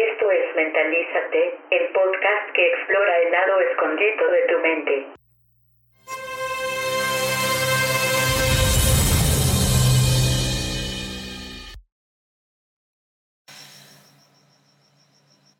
[0.00, 5.06] Esto es Mentalízate, el podcast que explora el lado escondido de tu mente.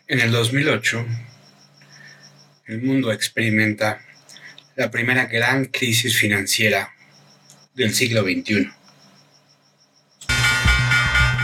[0.09, 1.05] En el 2008,
[2.69, 4.01] el mundo experimenta
[4.75, 6.89] la primera gran crisis financiera
[7.75, 8.80] del siglo XXI.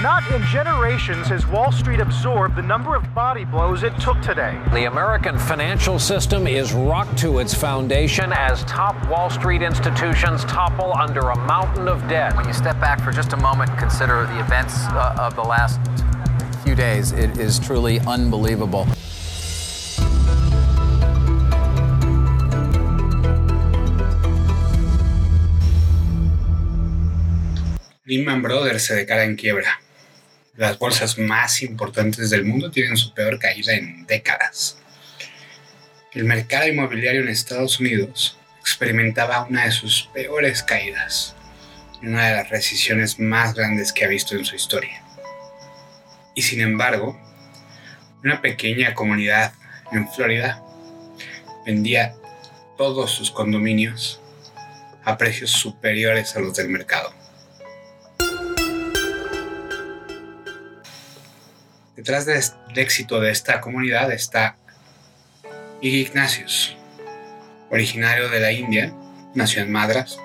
[0.07, 4.57] Not in generations has Wall Street absorbed the number of body blows it took today.
[4.73, 10.97] The American financial system is rocked to its foundation as top Wall Street institutions topple
[10.97, 12.37] under a mountain of debt.
[12.37, 15.43] When you step back for just a moment, and consider the events uh, of the
[15.43, 15.81] last
[16.63, 17.11] few days.
[17.11, 18.87] It is truly unbelievable.
[28.07, 29.67] Lehman Brothers se declara en quiebra.
[30.57, 34.79] Las bolsas más importantes del mundo tienen su peor caída en décadas.
[36.13, 41.37] El mercado inmobiliario en Estados Unidos experimentaba una de sus peores caídas
[42.03, 45.03] una de las recesiones más grandes que ha visto en su historia.
[46.35, 47.19] Y sin embargo,
[48.23, 49.55] una pequeña comunidad
[49.93, 50.63] en Florida
[51.65, 52.15] vendía
[52.77, 54.21] todos sus condominios
[55.05, 57.13] a precios superiores a los del mercado.
[61.97, 62.43] Detrás del
[62.75, 64.59] éxito de esta comunidad está
[65.81, 66.77] Ignatius,
[67.71, 68.93] originario de la India,
[69.35, 70.19] nació en Madras.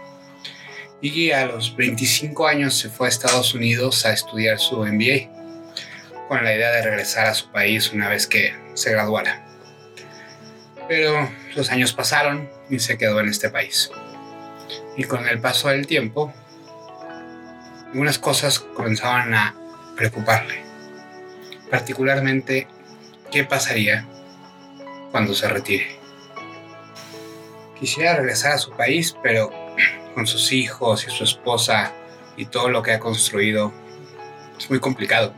[1.01, 5.29] Iggy a los 25 años se fue a Estados Unidos a estudiar su MBA,
[6.27, 9.47] con la idea de regresar a su país una vez que se graduara.
[10.89, 13.91] Pero los años pasaron y se quedó en este país.
[14.97, 16.33] Y con el paso del tiempo,
[17.87, 19.55] algunas cosas comenzaban a
[19.95, 20.60] preocuparle
[21.71, 22.67] particularmente
[23.31, 24.05] qué pasaría
[25.09, 25.99] cuando se retire.
[27.79, 29.51] Quisiera regresar a su país, pero
[30.13, 31.93] con sus hijos y su esposa
[32.37, 33.73] y todo lo que ha construido
[34.59, 35.33] es muy complicado.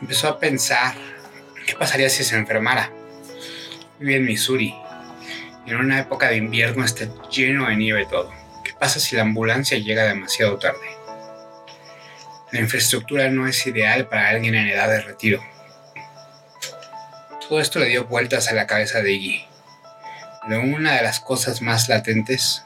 [0.00, 0.94] Empezó a pensar
[1.66, 2.92] qué pasaría si se enfermara.
[3.98, 4.74] Vive en Missouri
[5.66, 8.32] en una época de invierno está lleno de nieve todo.
[8.64, 10.99] ¿Qué pasa si la ambulancia llega demasiado tarde?
[12.52, 15.40] La infraestructura no es ideal para alguien en edad de retiro.
[17.48, 19.44] Todo esto le dio vueltas a la cabeza de Iggy,
[20.48, 22.64] pero una de las cosas más latentes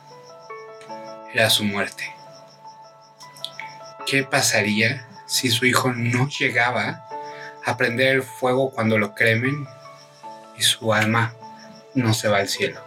[1.35, 2.05] era su muerte.
[4.07, 7.07] ¿Qué pasaría si su hijo no llegaba
[7.65, 9.67] a prender el fuego cuando lo cremen
[10.57, 11.35] y su alma
[11.95, 12.81] no se va al cielo?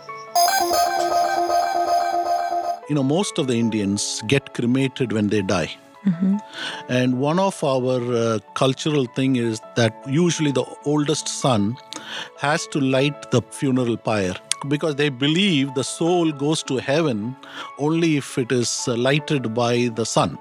[2.89, 5.77] You know, most of the Indians get cremated when they die.
[6.89, 11.77] And one of our uh, cultural thing is that usually the oldest son
[12.37, 14.35] has to light the funeral pyre
[14.67, 17.35] because they believe the soul goes to heaven
[17.77, 20.37] only if it is uh, lighted by the sun.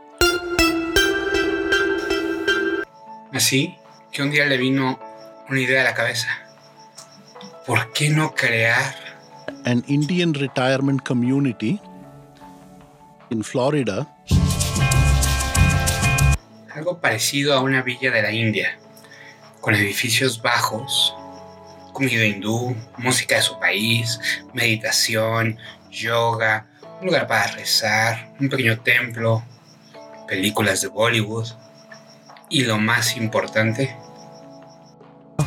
[3.33, 3.77] Así
[4.13, 4.99] que un día le vino
[5.51, 6.29] una idea a la cabeza.
[7.67, 8.95] ¿Por qué no crear
[9.65, 11.81] An Indian retirement community
[13.31, 14.07] in Florida
[16.77, 18.79] algo parecido a una villa de la India,
[19.63, 21.15] con edificios bajos,
[21.95, 24.21] comida hindú, música de su país,
[24.53, 25.59] meditación,
[25.91, 26.67] yoga,
[27.01, 29.43] un lugar para rezar, un pequeño templo,
[30.29, 31.49] películas de Bollywood
[32.51, 33.97] y lo más importante,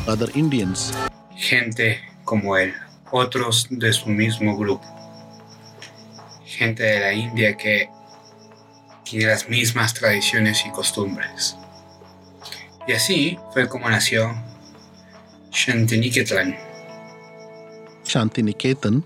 [0.08, 0.92] other Indians.
[1.36, 2.74] gente como él,
[3.12, 4.84] otros de su mismo grupo,
[6.44, 7.88] gente de la India que
[9.10, 11.56] tiene las mismas tradiciones y costumbres.
[12.86, 14.34] Y así fue como nació
[15.50, 16.56] Shantiniketan.
[18.04, 19.04] Shanti Niketan.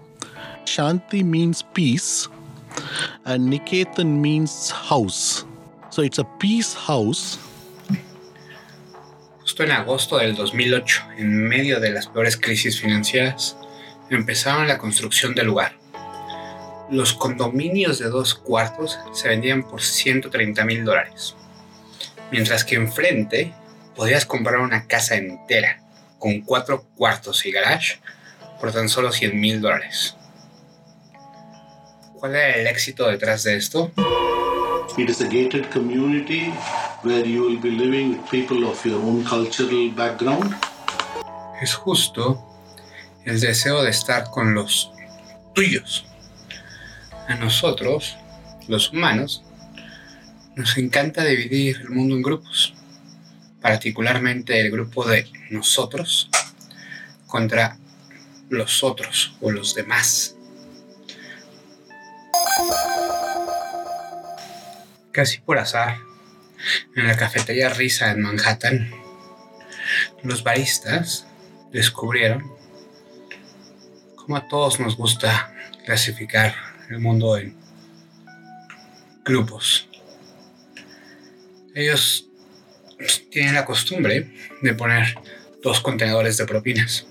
[0.67, 2.29] Shanti means peace,
[3.25, 5.45] and Niketan means house.
[5.91, 7.39] So it's a peace house
[9.45, 13.59] Justo en agosto del 2008, en medio de las peores crisis financieras,
[14.09, 15.77] empezaron la construcción del lugar.
[16.95, 21.35] Los condominios de dos cuartos se vendían por 130 mil dólares,
[22.31, 23.53] mientras que enfrente
[23.97, 25.83] podías comprar una casa entera
[26.21, 27.99] con cuatro cuartos y garage
[28.61, 30.15] por tan solo 100 mil dólares.
[32.21, 33.91] ¿Cuál era el éxito detrás de esto?
[34.97, 36.53] It is a gated community
[37.03, 40.55] where you will be living with people of your own cultural background.
[41.61, 42.41] Es justo
[43.25, 44.93] el deseo de estar con los
[45.55, 46.07] tuyos.
[47.29, 48.17] A nosotros,
[48.69, 49.43] los humanos,
[50.57, 52.75] nos encanta dividir el mundo en grupos
[53.65, 56.29] particularmente el grupo de nosotros
[57.27, 57.79] contra
[58.51, 60.37] los otros o los demás.
[65.13, 65.97] Casi por azar,
[66.95, 68.91] en la cafetería Risa en Manhattan,
[70.23, 71.27] los baristas
[71.73, 72.53] descubrieron
[74.15, 75.55] cómo a todos nos gusta
[75.87, 76.55] clasificar
[76.95, 77.57] el mundo en
[79.25, 79.89] grupos.
[81.75, 82.27] Ellos
[83.31, 84.33] tienen la costumbre
[84.63, 85.17] de poner
[85.63, 87.07] dos contenedores de propinas.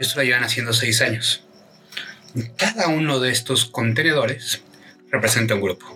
[0.00, 1.44] Esto lo llevan haciendo seis años.
[2.56, 4.62] Cada uno de estos contenedores
[5.10, 5.86] representa un grupo.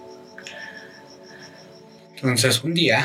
[2.14, 3.04] Entonces, un día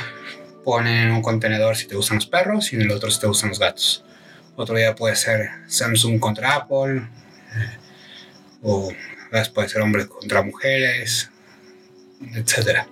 [0.63, 3.49] ponen un contenedor si te gustan los perros y en el otro si te gustan
[3.49, 4.03] los gatos.
[4.55, 7.07] Otro día puede ser Samsung contra Apple,
[8.61, 8.91] o
[9.53, 11.29] puede ser hombres contra mujeres,
[12.33, 12.87] etc.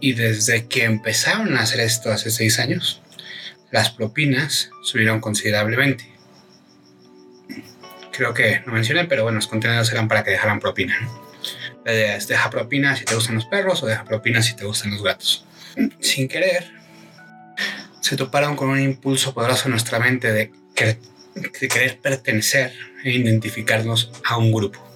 [0.00, 3.02] Y desde que empezaron a hacer esto hace seis años,
[3.70, 6.04] las propinas subieron considerablemente.
[8.12, 10.96] Creo que no mencioné, pero bueno, los contenedores eran para que dejaran propina.
[11.84, 14.64] La idea es deja propina si te gustan los perros o deja propina si te
[14.64, 15.44] gustan los gatos.
[16.00, 16.70] Sin querer,
[18.00, 20.50] se toparon con un impulso poderoso en nuestra mente de,
[21.34, 22.72] de querer pertenecer
[23.04, 24.87] e identificarnos a un grupo.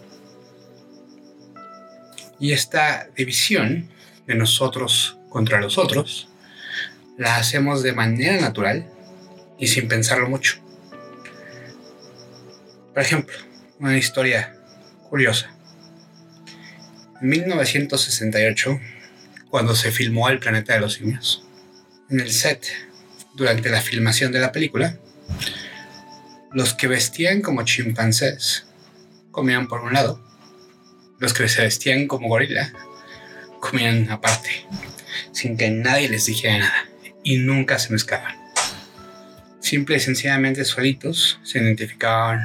[2.43, 3.89] Y esta división
[4.27, 6.29] de nosotros contra los otros
[7.17, 8.91] la hacemos de manera natural
[9.61, 10.57] y sin pensarlo mucho.
[12.93, 13.37] Por ejemplo,
[13.79, 14.57] una historia
[15.09, 15.55] curiosa.
[17.21, 18.81] En 1968,
[19.49, 21.47] cuando se filmó El planeta de los simios,
[22.11, 22.67] en el set,
[23.37, 24.99] durante la filmación de la película,
[26.51, 28.67] los que vestían como chimpancés
[29.31, 30.32] comían por un lado,
[31.23, 32.73] los que se vestían como gorila
[33.61, 34.67] comían aparte,
[35.31, 36.89] sin que nadie les dijera nada,
[37.23, 38.35] y nunca se mezclaban.
[39.61, 42.41] Simple y sencillamente solitos se identificaban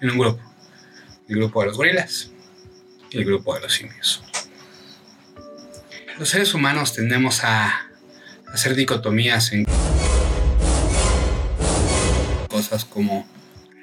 [0.00, 0.42] en un grupo,
[1.28, 2.32] el grupo de los gorilas
[3.10, 4.24] y el grupo de los simios.
[6.18, 7.86] Los seres humanos tendemos a
[8.52, 9.66] hacer dicotomías en
[12.48, 13.24] cosas como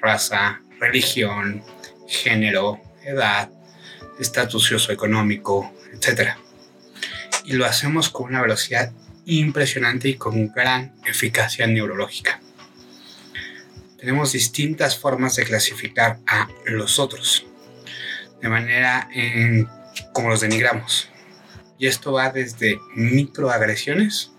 [0.02, 1.64] raza, religión,
[2.06, 3.48] género, edad,
[4.18, 6.30] estatus socioeconómico, etc.
[7.44, 8.92] Y lo hacemos con una velocidad
[9.26, 12.40] impresionante y con gran eficacia neurológica.
[13.98, 17.46] Tenemos distintas formas de clasificar a los otros,
[18.42, 19.68] de manera en
[20.12, 21.08] como los denigramos.
[21.78, 24.30] Y esto va desde microagresiones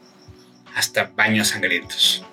[0.76, 2.24] hasta baños sangrientos.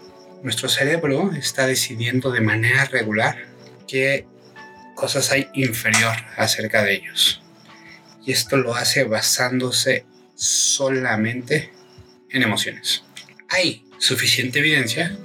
[0.43, 3.37] Nuestro cerebro está decidiendo de manera regular
[3.87, 4.27] qué
[4.95, 7.43] cosas hay inferior acerca de ellos.
[8.25, 11.73] Y esto lo hace basándose solamente
[12.31, 13.05] en emociones.
[13.49, 15.17] Hay suficiente evidencia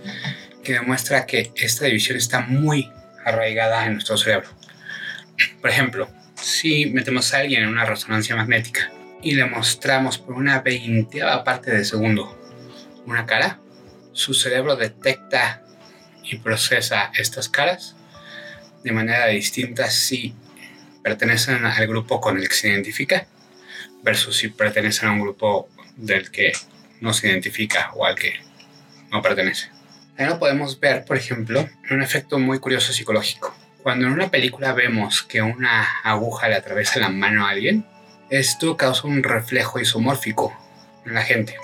[0.64, 2.92] que demuestra que esta división está muy
[3.24, 4.50] arraigada en nuestro cerebro.
[5.62, 8.92] Por ejemplo, si metemos a alguien en una resonancia magnética
[9.22, 12.34] y le mostramos por una veinteava parte de segundo
[13.06, 13.60] una cara,
[14.12, 15.64] su cerebro detecta
[16.24, 17.97] y procesa estas caras
[18.88, 20.34] de manera distinta si
[21.04, 23.28] pertenecen al grupo con el que se identifica
[24.02, 26.54] versus si pertenecen a un grupo del que
[27.02, 28.36] no se identifica o al que
[29.12, 29.70] no pertenece.
[30.18, 33.54] Ahí lo podemos ver, por ejemplo, un efecto muy curioso psicológico.
[33.84, 37.86] Cuando en una película vemos que una aguja le atraviesa la mano a alguien,
[38.30, 40.54] esto causa un reflejo isomórfico
[41.06, 41.56] en la gente,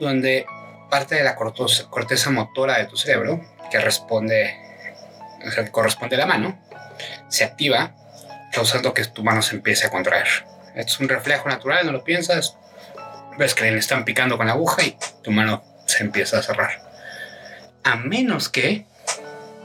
[0.00, 0.44] donde
[0.90, 3.40] parte de la corteza motora de tu cerebro,
[3.70, 4.65] que responde,
[5.38, 6.58] que corresponde a la mano,
[7.28, 7.92] se activa,
[8.52, 10.26] causando que tu mano se empiece a contraer.
[10.74, 12.56] Es un reflejo natural, no lo piensas.
[13.38, 16.82] Ves que le están picando con la aguja y tu mano se empieza a cerrar.
[17.84, 18.86] A menos que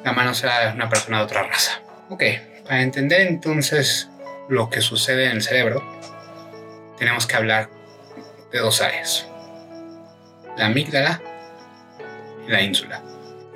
[0.04, 1.82] la mano sea una persona de otra raza.
[2.10, 2.24] Ok,
[2.64, 4.10] para entender entonces
[4.50, 5.84] lo que sucede en el cerebro,
[6.98, 7.70] tenemos que hablar
[8.52, 9.28] de dos áreas
[10.58, 11.22] la amígdala
[12.48, 13.02] y la ínsula.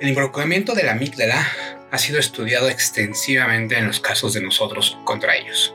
[0.00, 1.46] El involucramiento de la amígdala
[1.90, 5.74] ha sido estudiado extensivamente en los casos de nosotros contra ellos,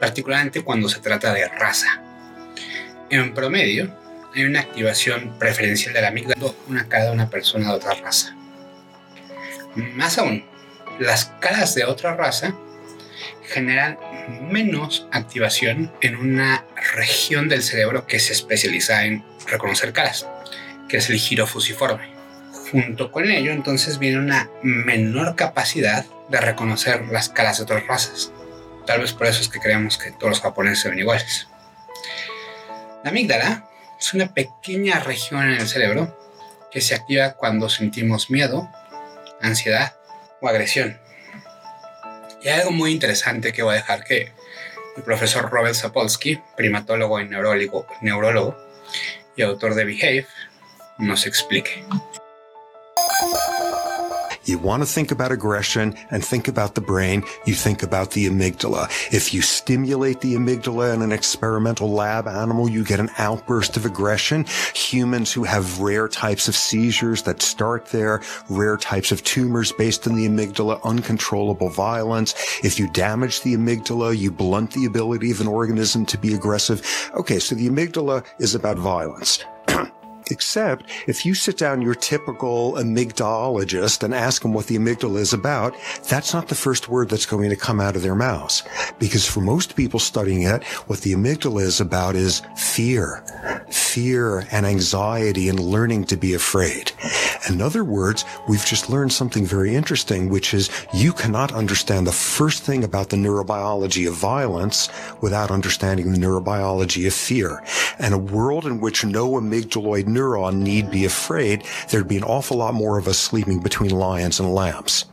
[0.00, 2.02] particularmente cuando se trata de raza.
[3.10, 3.94] En promedio,
[4.34, 8.36] hay una activación preferencial de la amígdala una cada una persona de otra raza.
[9.74, 10.44] Más aún,
[10.98, 12.54] las caras de otra raza
[13.44, 13.98] generan
[14.50, 20.26] menos activación en una región del cerebro que se especializa en reconocer caras
[20.88, 22.17] que es el giro fusiforme.
[22.70, 28.32] Junto con ello, entonces viene una menor capacidad de reconocer las caras de otras razas.
[28.86, 31.48] Tal vez por eso es que creemos que todos los japoneses se iguales.
[33.04, 36.18] La amígdala es una pequeña región en el cerebro
[36.70, 38.68] que se activa cuando sentimos miedo,
[39.40, 39.94] ansiedad
[40.40, 40.98] o agresión.
[42.42, 44.32] Y hay algo muy interesante que voy a dejar que
[44.96, 48.56] el profesor Robert Sapolsky, primatólogo y neurólogo, neurólogo
[49.36, 50.26] y autor de Behave,
[50.98, 51.84] nos explique.
[54.58, 58.26] You want to think about aggression and think about the brain, you think about the
[58.26, 58.88] amygdala.
[59.14, 63.86] If you stimulate the amygdala in an experimental lab animal, you get an outburst of
[63.86, 64.46] aggression.
[64.74, 70.08] Humans who have rare types of seizures that start there, rare types of tumors based
[70.08, 72.34] in the amygdala, uncontrollable violence.
[72.64, 76.82] If you damage the amygdala, you blunt the ability of an organism to be aggressive.
[77.14, 79.44] Okay, so the amygdala is about violence.
[80.30, 85.32] Except if you sit down your typical amygdalologist and ask them what the amygdala is
[85.32, 85.74] about,
[86.08, 88.62] that's not the first word that's going to come out of their mouths.
[88.98, 93.24] Because for most people studying it, what the amygdala is about is fear.
[93.70, 96.92] Fear and anxiety and learning to be afraid.
[97.48, 102.12] In other words, we've just learned something very interesting, which is you cannot understand the
[102.12, 104.88] first thing about the neurobiology of violence
[105.22, 107.64] without understanding the neurobiology of fear.
[107.98, 112.56] And a world in which no amygdaloid neuron need be afraid, there'd be an awful
[112.56, 115.06] lot more of us sleeping between lions and lambs.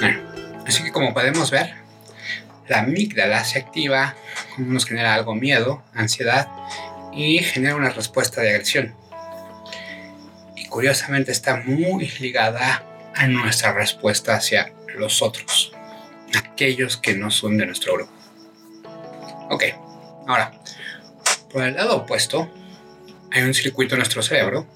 [0.00, 0.20] Bueno,
[0.66, 1.74] así que como podemos ver,
[2.68, 4.14] la amígdala se activa
[4.58, 6.48] nos genera algo miedo, ansiedad
[7.12, 8.94] y genera una respuesta de agresión.
[10.56, 15.72] Y curiosamente está muy ligada a nuestra respuesta hacia los otros,
[16.36, 18.12] aquellos que no son de nuestro grupo.
[19.50, 19.64] Ok,
[20.26, 20.52] ahora,
[21.50, 22.50] por el lado opuesto,
[23.30, 24.66] hay un circuito en nuestro cerebro,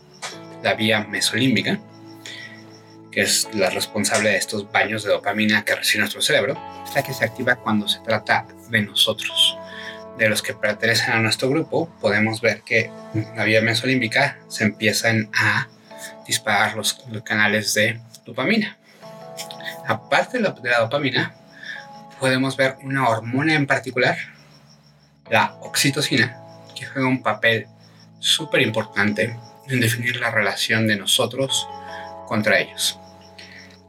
[0.62, 1.78] la vía mesolímbica,
[3.11, 6.59] que es la responsable de estos baños de dopamina que recibe nuestro cerebro,
[7.04, 9.56] que se activa cuando se trata de nosotros.
[10.18, 12.90] De los que pertenecen a nuestro grupo, podemos ver que
[13.35, 15.68] la vía mesolímbica se empiezan a
[16.26, 18.76] disparar los, canales de dopamina.
[19.87, 21.35] Aparte de la, de la dopamina,
[22.21, 24.16] podemos ver una hormona en particular,
[25.30, 26.38] la oxitocina,
[26.76, 27.66] que juega un papel
[28.23, 29.37] súper importante
[29.69, 31.67] en definir la relación de nosotros
[32.26, 32.99] contra ellos.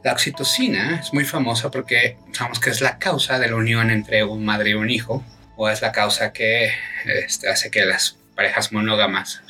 [0.03, 4.23] La oxitocina es muy famosa porque sabemos que es la causa de la unión entre
[4.25, 5.23] un madre y un hijo,
[5.55, 6.71] o es la causa que
[7.05, 9.41] este, hace que las parejas monógamas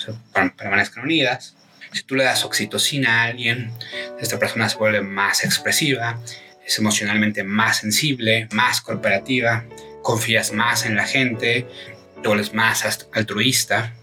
[0.58, 1.56] permanezcan unidas.
[1.92, 3.72] Si tú le das oxitocina a alguien,
[4.20, 6.20] esta persona se vuelve más expresiva,
[6.66, 9.64] es emocionalmente más sensible, más cooperativa,
[10.02, 11.68] confías más en la gente,
[12.22, 13.94] te vuelves más altruista.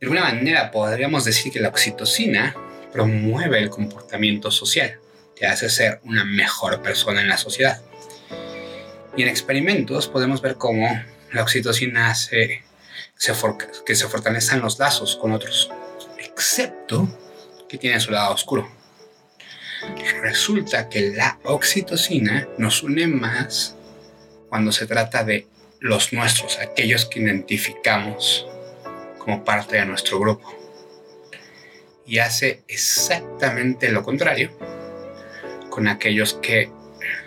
[0.00, 2.54] De alguna manera podríamos decir que la oxitocina
[2.92, 5.00] promueve el comportamiento social,
[5.34, 7.82] te hace ser una mejor persona en la sociedad.
[9.16, 10.86] Y en experimentos podemos ver cómo
[11.32, 12.62] la oxitocina hace
[13.84, 15.68] que se fortalezcan los lazos con otros,
[16.18, 17.08] excepto
[17.68, 18.70] que tiene su lado oscuro.
[20.22, 23.74] Resulta que la oxitocina nos une más
[24.48, 25.48] cuando se trata de
[25.80, 28.46] los nuestros, aquellos que identificamos
[29.28, 30.50] como parte de nuestro grupo.
[32.06, 34.50] Y hace exactamente lo contrario
[35.68, 36.70] con aquellos que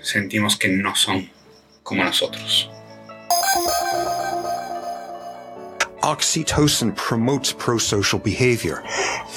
[0.01, 1.29] sentimos que no son
[1.83, 2.71] como nosotros.
[6.01, 8.83] Oxytocin promotes pro-social behavior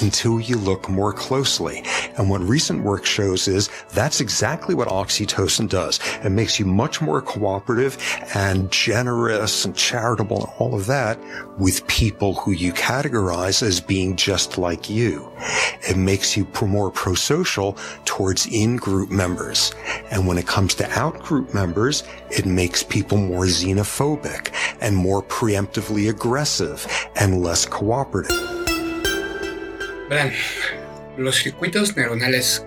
[0.01, 1.83] until you look more closely.
[2.17, 5.99] And what recent work shows is that's exactly what oxytocin does.
[6.23, 7.97] It makes you much more cooperative
[8.33, 11.19] and generous and charitable and all of that
[11.59, 15.31] with people who you categorize as being just like you.
[15.87, 19.71] It makes you more pro-social towards in-group members.
[20.09, 26.09] And when it comes to out-group members, it makes people more xenophobic and more preemptively
[26.59, 28.35] aggressive and less cooperative.
[30.09, 30.31] Verán,
[31.17, 32.65] los circuitos neuronales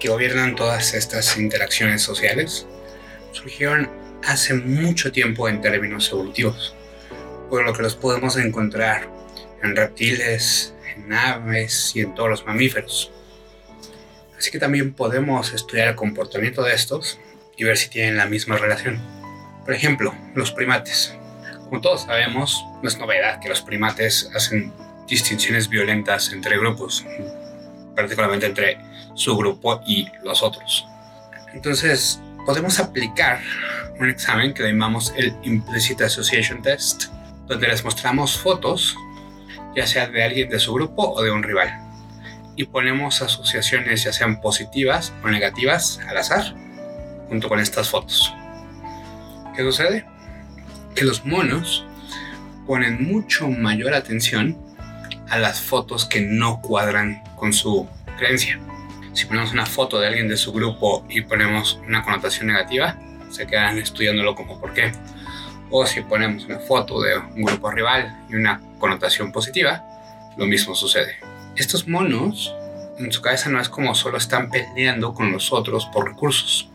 [0.00, 2.66] que gobiernan todas estas interacciones sociales
[3.32, 3.90] surgieron
[4.26, 6.74] hace mucho tiempo en términos evolutivos,
[7.48, 9.08] por lo que los podemos encontrar
[9.62, 13.12] en reptiles, en aves y en todos los mamíferos.
[14.36, 17.18] Así que también podemos estudiar el comportamiento de estos
[17.56, 19.00] y ver si tienen la misma relación.
[19.64, 21.17] Por ejemplo, los primates.
[21.68, 24.72] Como todos sabemos, no es novedad que los primates hacen
[25.06, 27.04] distinciones violentas entre grupos,
[27.94, 28.78] particularmente entre
[29.14, 30.86] su grupo y los otros.
[31.52, 33.40] Entonces, podemos aplicar
[34.00, 37.06] un examen que llamamos el Implicit Association Test,
[37.46, 38.96] donde les mostramos fotos,
[39.76, 41.70] ya sea de alguien de su grupo o de un rival,
[42.56, 46.54] y ponemos asociaciones ya sean positivas o negativas al azar,
[47.28, 48.32] junto con estas fotos.
[49.54, 50.06] ¿Qué sucede?
[50.98, 51.86] Que los monos
[52.66, 54.58] ponen mucho mayor atención
[55.28, 57.88] a las fotos que no cuadran con su
[58.18, 58.58] creencia.
[59.12, 62.98] Si ponemos una foto de alguien de su grupo y ponemos una connotación negativa,
[63.30, 64.90] se quedan estudiándolo como por qué.
[65.70, 69.84] O si ponemos una foto de un grupo rival y una connotación positiva,
[70.36, 71.14] lo mismo sucede.
[71.54, 72.52] Estos monos,
[72.98, 76.72] en su cabeza no es como solo están peleando con los otros por recursos,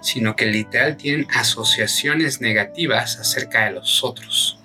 [0.00, 4.58] sino que literal tienen asociaciones negativas acerca de los otros.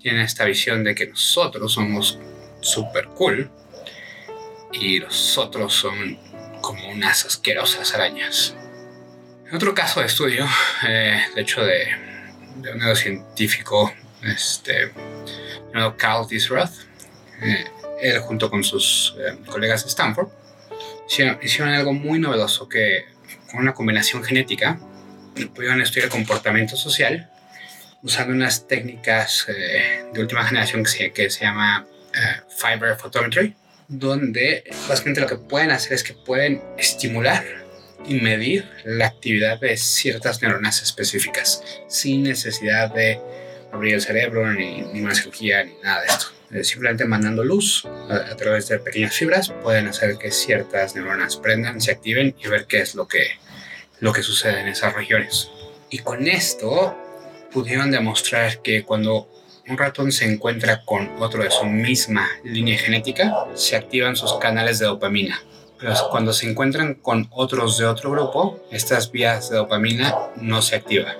[0.00, 2.18] Tienen esta visión de que nosotros somos
[2.60, 3.50] super cool
[4.72, 6.18] y los otros son
[6.60, 8.54] como unas asquerosas arañas.
[9.48, 10.46] En otro caso de estudio,
[10.88, 11.86] eh, de hecho de,
[12.72, 14.92] un neurocientífico, este,
[15.72, 16.72] llamado Carl Disroth,
[17.42, 17.64] eh,
[18.00, 20.28] él junto con sus eh, colegas de Stanford,
[21.42, 23.04] hicieron, algo muy novedoso que
[23.52, 24.80] con una combinación genética
[25.54, 27.30] pudieron estudiar el comportamiento social
[28.02, 31.86] usando unas técnicas de última generación que se, llama
[32.48, 33.54] Fiber Photometry,
[33.86, 37.44] donde básicamente lo que pueden hacer es que pueden estimular
[38.04, 43.20] y medir la actividad de ciertas neuronas específicas sin necesidad de
[43.70, 46.26] abrir el cerebro ni, ni una cirugía ni nada de esto.
[46.52, 51.80] Eh, simplemente mandando luz a, través de pequeñas fibras pueden hacer que ciertas neuronas prendan,
[51.80, 53.38] se activen y ver qué es lo que,
[54.00, 55.50] lo que sucede en esas regiones.
[55.88, 56.94] Y con esto
[57.52, 59.30] pudieron demostrar que cuando
[59.66, 64.78] un ratón se encuentra con otro de su misma línea genética, se activan sus canales
[64.78, 65.42] de dopamina.
[65.78, 70.76] Pero cuando se encuentran con otros de otro grupo, estas vías de dopamina no se
[70.76, 71.16] activan.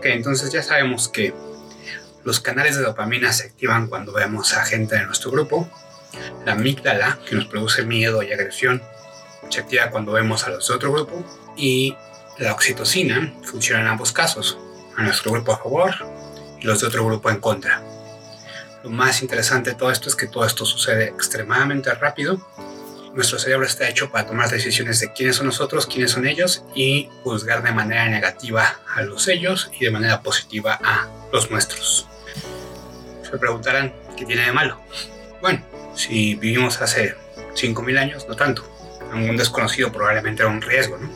[0.00, 1.34] Ok, entonces ya sabemos que
[2.24, 5.68] los canales de dopamina se activan cuando vemos a gente de nuestro grupo.
[6.46, 8.82] La amígdala, que nos produce miedo y agresión,
[9.50, 11.22] se activa cuando vemos a los de otro grupo.
[11.54, 11.94] Y
[12.38, 14.56] la oxitocina funciona en ambos casos,
[14.96, 15.94] a nuestro grupo a favor
[16.58, 17.82] y los de otro grupo en contra.
[18.82, 22.40] Lo más interesante de todo esto es que todo esto sucede extremadamente rápido.
[23.14, 27.08] Nuestro cerebro está hecho para tomar decisiones de quiénes son nosotros, quiénes son ellos y
[27.24, 32.06] juzgar de manera negativa a los ellos y de manera positiva a los nuestros.
[33.22, 34.80] Se preguntarán, ¿qué tiene de malo?
[35.40, 37.16] Bueno, si vivimos hace
[37.54, 38.64] 5.000 años, no tanto.
[39.12, 41.10] Un desconocido probablemente era un riesgo, ¿no?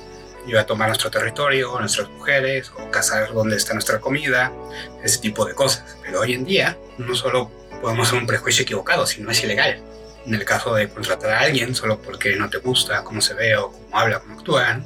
[0.47, 4.53] iba a tomar nuestro territorio, nuestras mujeres, o cazar dónde está nuestra comida,
[5.03, 5.97] ese tipo de cosas.
[6.03, 9.83] Pero hoy en día no solo podemos hacer un prejuicio equivocado, sino es ilegal.
[10.27, 13.57] En el caso de contratar a alguien solo porque no te gusta cómo se ve
[13.57, 14.85] o cómo habla, cómo actúan.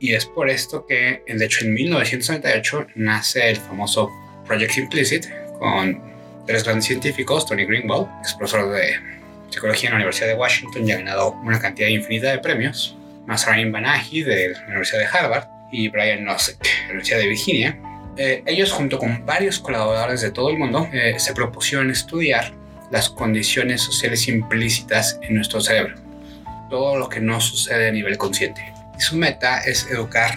[0.00, 4.10] Y es por esto que, de hecho, en 1998 nace el famoso
[4.46, 5.26] Project Implicit
[5.58, 6.00] con
[6.46, 8.94] tres grandes científicos, Tony Greenwald, es profesor de
[9.50, 12.96] psicología en la Universidad de Washington y ha ganado una cantidad infinita de premios.
[13.26, 17.78] Nazarene Banahi de la Universidad de Harvard y Brian Nosek de la Universidad de Virginia.
[18.18, 22.52] Eh, ellos junto con varios colaboradores de todo el mundo eh, se propusieron estudiar
[22.90, 25.94] las condiciones sociales implícitas en nuestro cerebro,
[26.68, 28.74] todo lo que no sucede a nivel consciente.
[28.98, 30.34] Y su meta es educar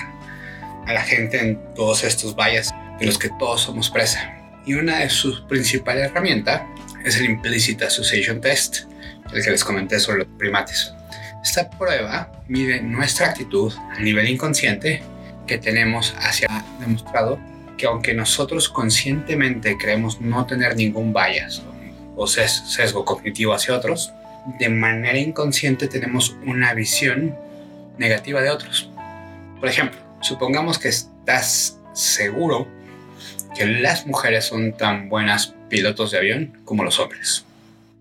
[0.85, 4.31] a la gente en todos estos valles de los que todos somos presa.
[4.63, 6.61] Y una de sus principales herramientas
[7.03, 8.81] es el Implicit Association Test,
[9.33, 10.93] el que les comenté sobre los primates.
[11.43, 15.01] Esta prueba mide nuestra actitud a nivel inconsciente
[15.47, 16.47] que tenemos hacia
[16.79, 17.39] demostrado
[17.77, 21.63] que aunque nosotros conscientemente creemos no tener ningún bias
[22.15, 24.11] o sesgo cognitivo hacia otros,
[24.59, 27.35] de manera inconsciente tenemos una visión
[27.97, 28.89] negativa de otros.
[29.59, 32.67] Por ejemplo, supongamos que estás seguro
[33.55, 37.45] que las mujeres son tan buenas pilotos de avión como los hombres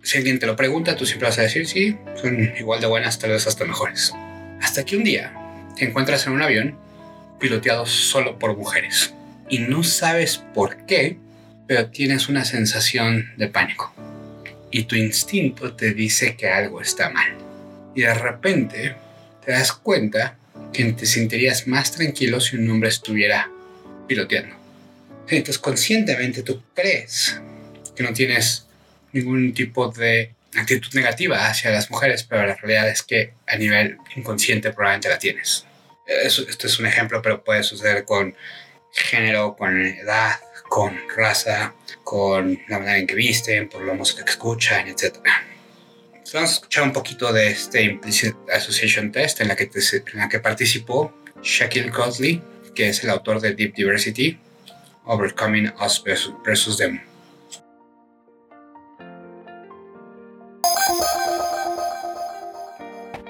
[0.02, 3.18] si alguien te lo pregunta, tú siempre vas a decir, sí, son igual de buenas,
[3.18, 4.12] tal vez hasta mejores.
[4.60, 5.32] Hasta que un día
[5.76, 6.76] te encuentras en un avión
[7.38, 9.14] piloteado solo por mujeres
[9.50, 11.18] y no sabes por qué,
[11.66, 13.92] pero tienes una sensación de pánico
[14.70, 17.36] y tu instinto te dice que algo está mal.
[17.94, 18.94] Y de repente
[19.44, 20.38] te das cuenta
[20.72, 23.50] que te sentirías más tranquilo si un hombre estuviera
[24.06, 24.54] piloteando.
[25.28, 27.40] Entonces conscientemente tú crees
[27.94, 28.66] que no tienes
[29.12, 33.98] ningún tipo de actitud negativa hacia las mujeres, pero la realidad es que a nivel
[34.16, 35.66] inconsciente probablemente la tienes.
[36.06, 38.34] esto es un ejemplo, pero puede suceder con
[38.92, 41.74] género, con edad, con raza,
[42.04, 45.18] con la manera en que visten, por la música que escuchan, etc.
[46.32, 51.12] vamos a escuchar un poquito de este Implicit Association Test en la que, que participó
[51.42, 52.42] Shaquille Cosley,
[52.74, 54.38] que es el autor de Deep Diversity,
[55.04, 56.02] Overcoming Us
[56.44, 57.00] versus Them.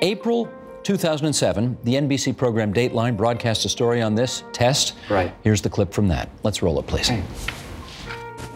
[0.03, 0.49] April
[0.82, 4.94] 2007, the NBC program Dateline broadcast a story on this test.
[5.08, 5.32] Right.
[5.42, 6.28] Here's the clip from that.
[6.42, 7.10] Let's roll it, please.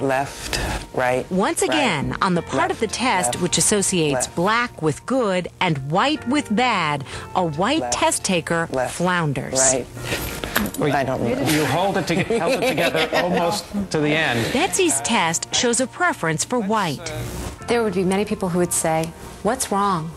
[0.01, 0.59] Left,
[0.95, 1.31] right.
[1.31, 4.35] Once right, again, on the part of the test left, which associates left.
[4.35, 7.05] black with good and white with bad,
[7.37, 9.55] a white Left, test taker left, flounders.
[9.55, 9.87] Right.
[10.95, 11.51] I don't know.
[11.51, 14.53] You hold it, to, held it together almost to the end.
[14.53, 17.13] Betsy's test shows a preference for white.
[17.69, 20.11] There would be many people who would say, What's wrong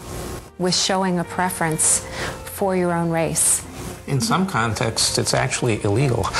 [0.59, 1.99] with showing a preference
[2.45, 3.63] for your own race?
[4.07, 6.25] In some contexts, it's actually illegal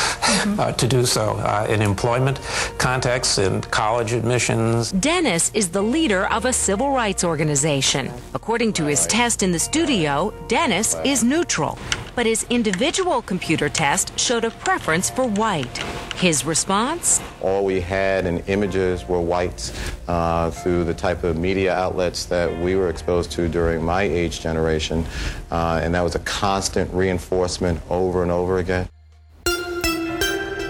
[0.58, 1.32] uh, to do so.
[1.38, 2.40] Uh, in employment
[2.78, 4.92] contexts, in college admissions.
[4.94, 8.10] Dennis is the leader of a civil rights organization.
[8.34, 11.78] According to his test in the studio, Dennis is neutral,
[12.18, 15.78] but his individual computer test showed a preference for white.
[16.16, 17.22] His response?
[17.42, 19.72] All we had in images were whites
[20.08, 24.42] uh, through the type of media outlets that we were exposed to during my age
[24.42, 25.06] generation,
[25.52, 28.90] uh, and that was a constant reinforcement over and over again.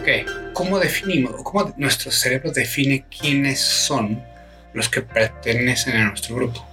[0.01, 4.21] Ok, ¿cómo definimos, o cómo nuestro cerebro define quiénes son
[4.73, 6.65] los que pertenecen a nuestro grupo?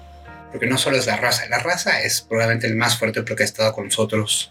[0.51, 3.47] Porque no solo es la raza, la raza es probablemente el más fuerte porque ha
[3.47, 4.51] estado con nosotros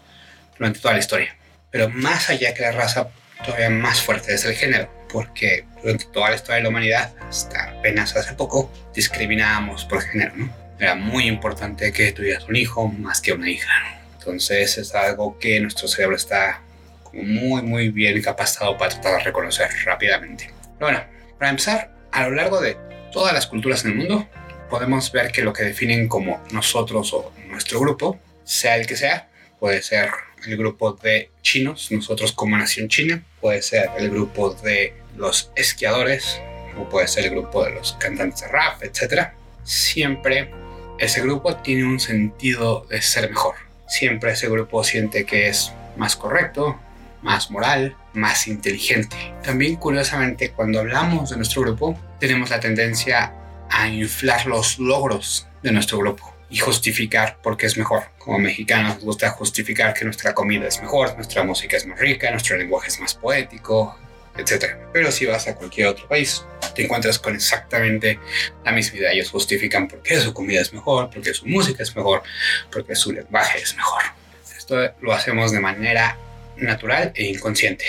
[0.58, 1.36] durante toda la historia.
[1.70, 3.08] Pero más allá que la raza,
[3.44, 7.70] todavía más fuerte es el género, porque durante toda la historia de la humanidad, hasta
[7.70, 10.64] apenas hace poco, discriminábamos por género, ¿no?
[10.78, 14.04] Era muy importante que tuvieras un hijo más que una hija, ¿no?
[14.18, 16.62] Entonces es algo que nuestro cerebro está
[17.02, 20.50] como muy, muy bien capacitado para tratar de reconocer rápidamente.
[20.78, 21.04] Pero bueno,
[21.38, 22.76] para empezar, a lo largo de
[23.12, 24.28] todas las culturas en el mundo,
[24.70, 29.28] podemos ver que lo que definen como nosotros o nuestro grupo, sea el que sea,
[29.60, 30.10] puede ser
[30.46, 36.40] el grupo de chinos, nosotros como nación china, puede ser el grupo de los esquiadores,
[36.78, 39.28] o puede ser el grupo de los cantantes de rap, etc.
[39.62, 40.50] Siempre
[40.98, 43.54] ese grupo tiene un sentido de ser mejor.
[43.86, 46.78] Siempre ese grupo siente que es más correcto,
[47.22, 49.16] más moral, más inteligente.
[49.42, 53.34] También curiosamente cuando hablamos de nuestro grupo tenemos la tendencia
[53.70, 58.04] a inflar los logros de nuestro grupo y justificar por qué es mejor.
[58.18, 62.30] Como mexicanos nos gusta justificar que nuestra comida es mejor, nuestra música es más rica,
[62.30, 63.96] nuestro lenguaje es más poético,
[64.36, 64.76] etc.
[64.92, 68.18] Pero si vas a cualquier otro país, te encuentras con exactamente
[68.64, 69.12] la misma idea.
[69.12, 72.22] Ellos justifican por qué su comida es mejor, por qué su música es mejor,
[72.70, 74.02] por qué su lenguaje es mejor.
[74.56, 76.18] Esto lo hacemos de manera
[76.56, 77.84] natural e inconsciente.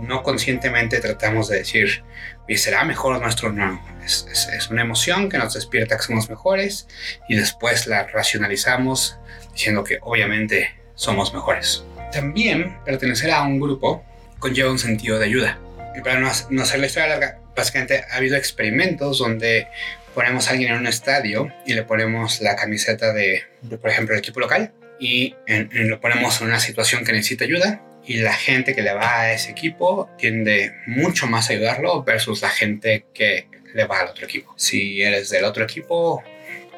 [0.00, 2.02] No conscientemente tratamos de decir,
[2.48, 3.52] ¿y será mejor nuestro?
[3.52, 6.88] No, es, es, una emoción que nos despierta que somos mejores
[7.28, 9.18] y después la racionalizamos
[9.52, 11.84] diciendo que obviamente somos mejores.
[12.10, 14.04] También pertenecer a un grupo
[14.38, 15.58] conlleva un sentido de ayuda.
[15.96, 19.68] Y para no, hacer la historia larga, básicamente ha habido experimentos donde
[20.14, 23.42] ponemos a alguien en un estadio y le ponemos la camiseta de,
[23.80, 27.82] por ejemplo, el equipo local y en, lo ponemos en una situación que necesita ayuda
[28.08, 32.40] y la gente que le va a ese equipo tiende mucho más a ayudarlo versus
[32.40, 34.54] la gente que le va al otro equipo.
[34.56, 36.24] Si eres del otro equipo,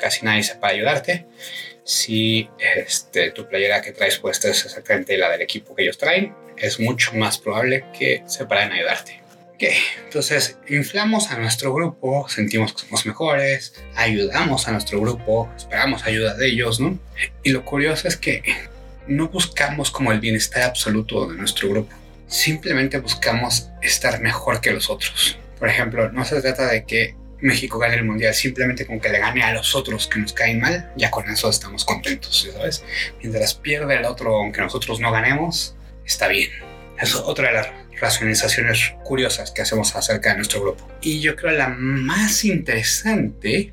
[0.00, 1.26] casi nadie sepa ayudarte.
[1.84, 6.34] Si este, tu playera que traes puesta es exactamente la del equipo que ellos traen,
[6.56, 9.20] es mucho más probable que sepan ayudarte.
[9.54, 9.64] Ok,
[10.04, 16.34] entonces inflamos a nuestro grupo, sentimos que somos mejores, ayudamos a nuestro grupo, esperamos ayuda
[16.34, 16.98] de ellos, ¿no?
[17.44, 18.42] Y lo curioso es que
[19.10, 21.92] no buscamos como el bienestar absoluto de nuestro grupo,
[22.28, 25.36] simplemente buscamos estar mejor que los otros.
[25.58, 29.18] Por ejemplo, no se trata de que México gane el mundial, simplemente con que le
[29.18, 32.84] gane a los otros que nos caen mal, ya con eso estamos contentos, ¿sabes?
[33.20, 35.74] Mientras pierde el otro, aunque nosotros no ganemos,
[36.06, 36.50] está bien.
[36.96, 37.68] Es otra de las
[38.00, 40.88] racionalizaciones curiosas que hacemos acerca de nuestro grupo.
[41.00, 43.72] Y yo creo la más interesante,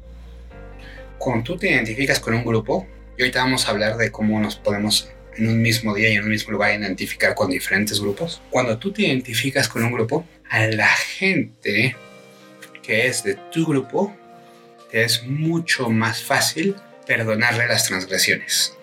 [1.20, 4.56] cuando tú te identificas con un grupo, y ahorita vamos a hablar de cómo nos
[4.56, 8.42] podemos en un mismo día y en un mismo lugar identificar con diferentes grupos.
[8.50, 11.96] Cuando tú te identificas con un grupo, a la gente
[12.82, 14.16] que es de tu grupo,
[14.90, 18.78] te es mucho más fácil perdonarle las transgresiones.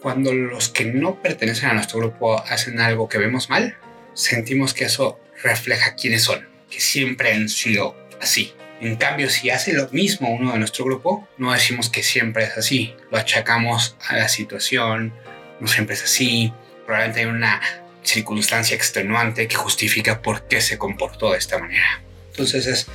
[0.00, 3.76] Cuando los que no pertenecen a nuestro grupo hacen algo que vemos mal,
[4.12, 8.52] sentimos que eso refleja quiénes son, que siempre han sido así.
[8.80, 12.58] En cambio, si hace lo mismo uno de nuestro grupo, no decimos que siempre es
[12.58, 15.14] así, lo achacamos a la situación,
[15.60, 16.52] no siempre es así,
[16.84, 17.60] probablemente hay una
[18.02, 22.02] circunstancia extenuante que justifica por qué se comportó de esta manera.
[22.30, 22.86] Entonces es,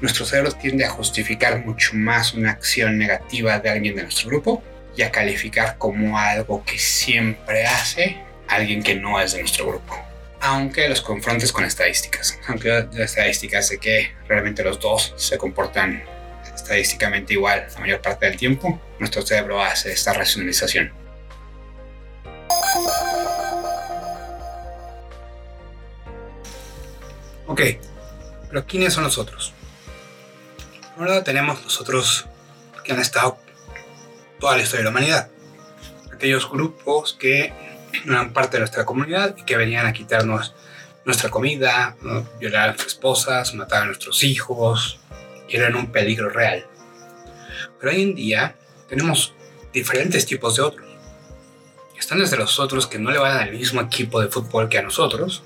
[0.00, 4.62] nuestro cerebro tiende a justificar mucho más una acción negativa de alguien de nuestro grupo
[4.96, 8.16] y a calificar como algo que siempre hace
[8.48, 9.96] alguien que no es de nuestro grupo.
[10.40, 16.02] Aunque los confrontes con estadísticas, aunque las estadísticas de que realmente los dos se comportan
[16.54, 21.05] estadísticamente igual la mayor parte del tiempo, nuestro cerebro hace esta racionalización.
[27.46, 27.60] Ok,
[28.48, 29.52] pero ¿quiénes son los otros?
[30.94, 32.26] Por un lado tenemos nosotros
[32.84, 33.38] que han estado
[34.40, 35.30] toda la historia de la humanidad.
[36.12, 37.52] Aquellos grupos que
[38.04, 40.54] eran parte de nuestra comunidad y que venían a quitarnos
[41.04, 42.26] nuestra comida, ¿no?
[42.40, 44.98] violar a nuestras esposas, matar a nuestros hijos,
[45.48, 46.66] y eran un peligro real.
[47.78, 48.56] Pero hoy en día
[48.88, 49.34] tenemos
[49.72, 50.85] diferentes tipos de otros.
[51.98, 54.82] Están desde los otros que no le van al mismo equipo de fútbol que a
[54.82, 55.42] nosotros.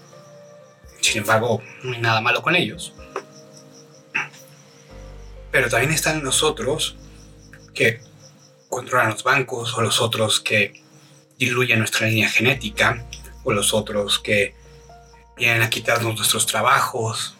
[1.00, 2.92] Sin embargo, no hay nada malo con ellos.
[5.50, 6.96] Pero también están los otros
[7.74, 8.00] que
[8.68, 10.82] controlan los bancos o los otros que
[11.38, 13.06] diluyen nuestra línea genética
[13.44, 14.54] o los otros que
[15.36, 17.34] vienen a quitarnos nuestros trabajos.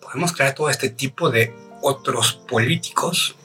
[0.00, 3.36] Podemos crear todo este tipo de otros políticos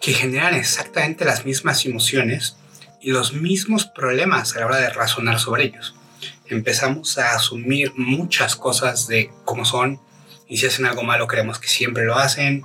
[0.00, 2.56] que generan exactamente las mismas emociones
[3.02, 5.94] los mismos problemas a la hora de razonar sobre ellos.
[6.46, 10.00] Empezamos a asumir muchas cosas de cómo son
[10.48, 12.64] y si hacen algo malo creemos que siempre lo hacen,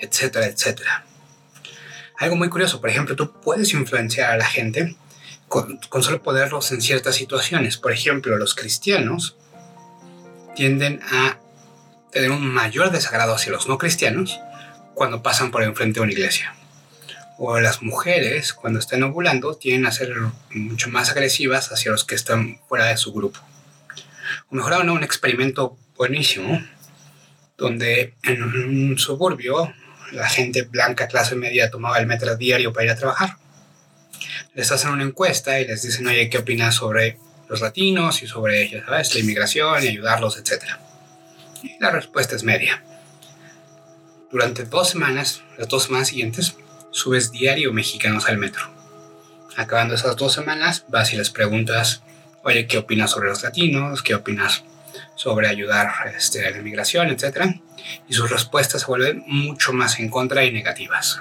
[0.00, 1.06] etcétera, etcétera.
[2.18, 4.96] Algo muy curioso, por ejemplo, tú puedes influenciar a la gente
[5.48, 7.76] con, solo poderlos en ciertas situaciones.
[7.76, 9.36] Por ejemplo, los cristianos
[10.54, 11.38] tienden a
[12.10, 14.38] tener un mayor desagrado hacia los no cristianos
[14.94, 16.55] cuando pasan por enfrente de una iglesia.
[17.38, 20.14] O las mujeres, cuando están ovulando, tienden a ser
[20.50, 23.40] mucho más agresivas hacia los que están fuera de su grupo.
[24.50, 26.64] O mejor aún, un experimento buenísimo,
[27.56, 29.72] donde en un suburbio
[30.12, 33.36] la gente blanca clase media tomaba el metro diario para ir a trabajar.
[34.54, 37.18] Les hacen una encuesta y les dicen, oye, ¿qué opinas sobre
[37.48, 40.80] los latinos y sobre, ya sabes, la inmigración y ayudarlos, etcétera?
[41.62, 42.82] Y la respuesta es media.
[44.30, 46.56] Durante dos semanas, las dos semanas siguientes,
[46.96, 48.64] subes diario mexicanos al metro.
[49.54, 52.02] Acabando esas dos semanas, vas y les preguntas,
[52.42, 54.02] oye, ¿qué opinas sobre los latinos?
[54.02, 54.64] ¿Qué opinas
[55.14, 57.54] sobre ayudar este, a la inmigración, etcétera?
[58.08, 61.20] Y sus respuestas se vuelven mucho más en contra y negativas.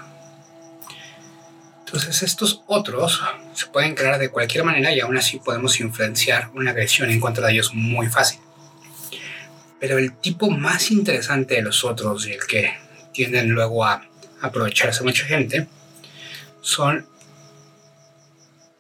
[1.80, 3.22] Entonces estos otros
[3.54, 7.48] se pueden crear de cualquier manera y aún así podemos influenciar una agresión en contra
[7.48, 8.40] de ellos muy fácil.
[9.82, 12.74] Pero el tipo más interesante de los otros y el que
[13.12, 14.04] tienden luego a
[14.41, 15.67] aprovecharse mucha gente
[16.62, 17.08] son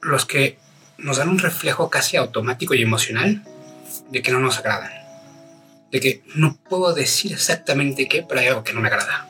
[0.01, 0.57] los que
[0.97, 3.43] nos dan un reflejo casi automático y emocional
[4.11, 4.91] de que no nos agradan.
[5.91, 9.27] De que no puedo decir exactamente qué, pero hay algo que no me agrada.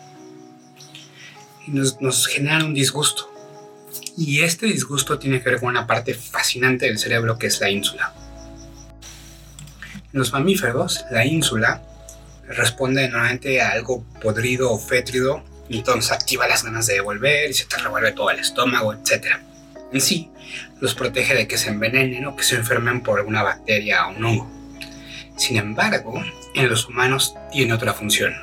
[1.67, 3.31] Y nos, nos generan un disgusto.
[4.17, 7.69] Y este disgusto tiene que ver con una parte fascinante del cerebro que es la
[7.69, 8.13] ínsula.
[10.13, 11.81] En los mamíferos, la ínsula
[12.47, 17.65] responde normalmente a algo podrido o fétrido entonces activa las ganas de devolver y se
[17.65, 19.37] te revuelve todo el estómago, etc.
[19.91, 20.31] En sí,
[20.79, 24.25] los protege de que se envenenen o que se enfermen por alguna bacteria o un
[24.25, 24.49] hongo.
[25.37, 26.23] Sin embargo,
[26.53, 28.33] en los humanos tiene otra función.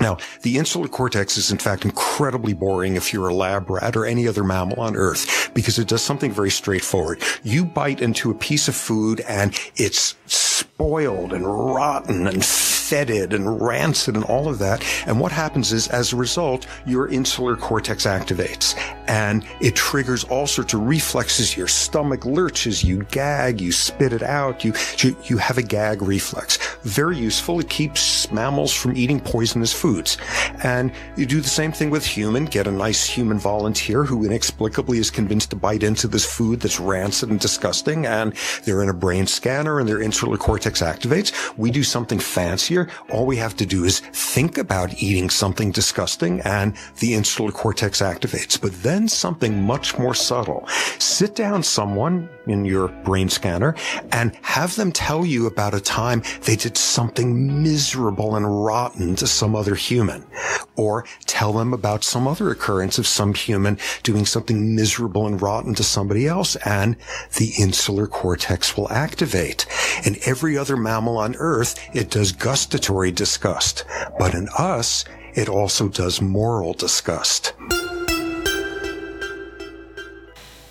[0.00, 4.06] Now, the insular cortex is in fact incredibly boring if you're a lab rat or
[4.06, 7.20] any other mammal on Earth because it does something very straightforward.
[7.42, 12.44] You bite into a piece of food and it's spoiled and rotten and
[12.88, 14.84] fetid and rancid and all of that.
[15.06, 18.74] And what happens is, as a result, your insular cortex activates
[19.08, 21.56] and it triggers all sorts of reflexes.
[21.56, 26.02] Your stomach lurches, you gag, you spit it out, you, you, you have a gag
[26.02, 26.58] reflex.
[26.82, 27.58] Very useful.
[27.58, 30.18] It keeps mammals from eating poisonous foods.
[30.62, 32.44] And you do the same thing with human.
[32.44, 36.78] Get a nice human volunteer who inexplicably is convinced to bite into this food that's
[36.78, 41.56] rancid and disgusting and they're in a brain scanner and their insular cortex activates.
[41.56, 42.77] We do something fancier
[43.10, 48.00] all we have to do is think about eating something disgusting and the insular cortex
[48.00, 48.60] activates.
[48.60, 50.66] But then something much more subtle.
[50.98, 53.74] Sit down someone in your brain scanner
[54.12, 59.26] and have them tell you about a time they did something miserable and rotten to
[59.26, 60.24] some other human.
[60.76, 65.74] Or tell them about some other occurrence of some human doing something miserable and rotten
[65.74, 66.96] to somebody else and
[67.36, 69.66] the insular cortex will activate.
[70.04, 72.32] In every other mammal on earth, it does
[72.68, 73.84] gustatory disgust.
[74.18, 75.04] But in us,
[75.34, 77.54] it also does moral disgust.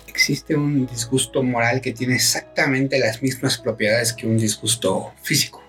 [0.08, 5.62] existe un disgusto moral que tiene exactamente las mismas propiedades que un disgusto físico.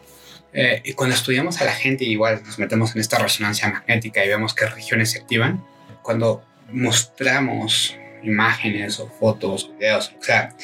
[0.54, 4.28] Eh, y cuando estudiamos a la gente, igual nos metemos en esta resonancia magnética y
[4.28, 5.64] vemos qué regiones se activan.
[6.02, 10.56] Cuando mostramos imágenes o fotos videos, o sea,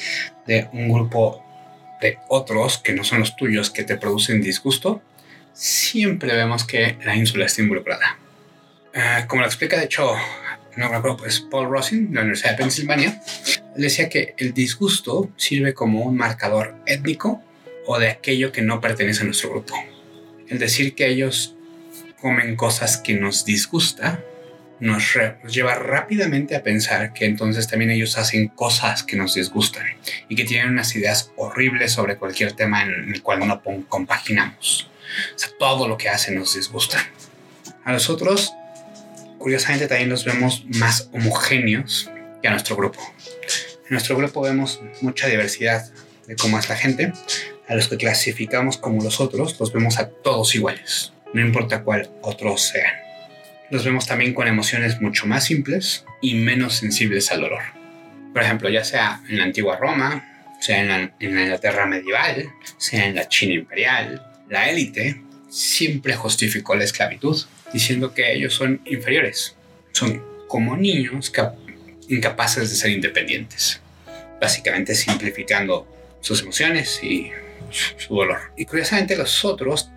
[0.46, 1.44] de un grupo
[2.00, 5.00] de otros que no son los tuyos que te producen disgusto,
[5.56, 8.18] siempre vemos que la ínsula está involucrada.
[8.92, 10.14] Eh, como lo explica, de hecho,
[10.76, 13.22] no me pues Paul Rosin, de la Universidad de Pensilvania,
[13.74, 17.42] decía que el disgusto sirve como un marcador étnico
[17.86, 19.74] o de aquello que no pertenece a nuestro grupo.
[20.48, 21.54] El decir que ellos
[22.20, 24.22] comen cosas que nos disgusta
[24.78, 25.16] nos,
[25.48, 29.86] lleva rápidamente a pensar que entonces también ellos hacen cosas que nos disgustan
[30.28, 34.90] y que tienen unas ideas horribles sobre cualquier tema en el cual no compaginamos.
[35.58, 36.98] Todo lo que hacen nos disgusta.
[37.84, 38.52] A nosotros,
[39.38, 42.10] curiosamente, también los vemos más homogéneos
[42.42, 43.00] que a nuestro grupo.
[43.86, 45.88] En nuestro grupo vemos mucha diversidad
[46.26, 47.12] de cómo es la gente.
[47.68, 52.10] A los que clasificamos como los otros, los vemos a todos iguales, no importa cuál
[52.22, 52.92] otros sean.
[53.70, 57.62] Los vemos también con emociones mucho más simples y menos sensibles al dolor.
[58.32, 63.16] Por ejemplo, ya sea en la antigua Roma, sea en la Inglaterra medieval, sea en
[63.16, 69.56] la China imperial, la élite siempre justificó la esclavitud, diciendo que ellos son inferiores,
[69.92, 71.32] son como niños
[72.08, 73.80] incapaces de ser independientes,
[74.40, 75.86] básicamente simplificando
[76.20, 77.30] sus emociones y
[77.70, 78.52] su dolor.
[78.56, 79.90] Y curiosamente los otros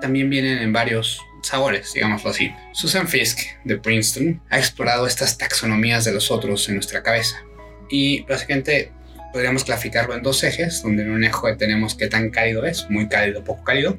[0.00, 2.52] también vienen en varios sabores, digámoslo así.
[2.72, 7.42] Susan Fisk de Princeton ha explorado estas taxonomías de los otros en nuestra cabeza.
[7.90, 8.92] Y básicamente
[9.38, 13.08] podríamos clasificarlo en dos ejes, donde en un eje tenemos qué tan cálido es, muy
[13.08, 13.96] cálido, poco cálido,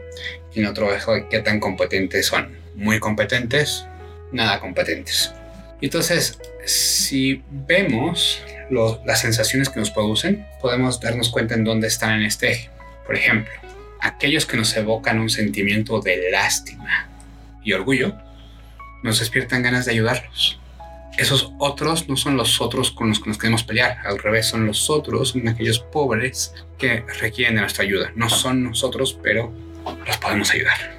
[0.53, 3.85] y en otro eje qué tan competentes son, muy competentes,
[4.33, 5.33] nada competentes.
[5.79, 8.43] Entonces, si vemos
[9.05, 12.69] las sensaciones que nos producen, podemos darnos cuenta en dónde están en este eje.
[13.05, 13.53] Por ejemplo,
[14.01, 17.07] aquellos que nos evocan un sentimiento de lástima
[17.63, 18.13] y orgullo,
[19.03, 20.59] nos despiertan ganas de ayudarlos.
[21.19, 24.65] Esos otros no son los otros con los que nos queremos pelear, al revés, son
[24.65, 28.13] los otros, son aquellos pobres que requieren de nuestra ayuda.
[28.15, 29.51] No son nosotros, pero
[30.07, 30.97] los podemos ayudar.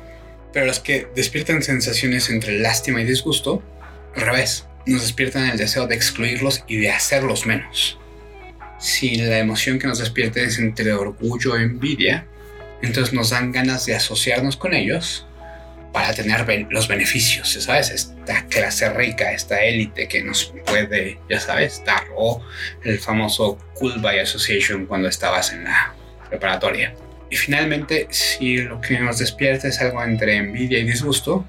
[0.53, 3.63] Pero los que despiertan sensaciones entre lástima y disgusto,
[4.15, 7.99] al revés, nos despiertan el deseo de excluirlos y de hacerlos menos.
[8.79, 12.27] Si la emoción que nos despierta es entre orgullo e envidia,
[12.83, 15.27] entonces nos dan ganas de asociarnos con ellos
[15.93, 17.91] para tener los beneficios, ¿sabes?
[17.91, 22.43] Esta clase rica, esta élite que nos puede, ya sabes, dar, o
[22.85, 25.95] el famoso Cool by Association cuando estabas en la
[26.29, 26.95] preparatoria.
[27.29, 31.45] Y finalmente, si lo que nos despierta es algo entre envidia y disgusto,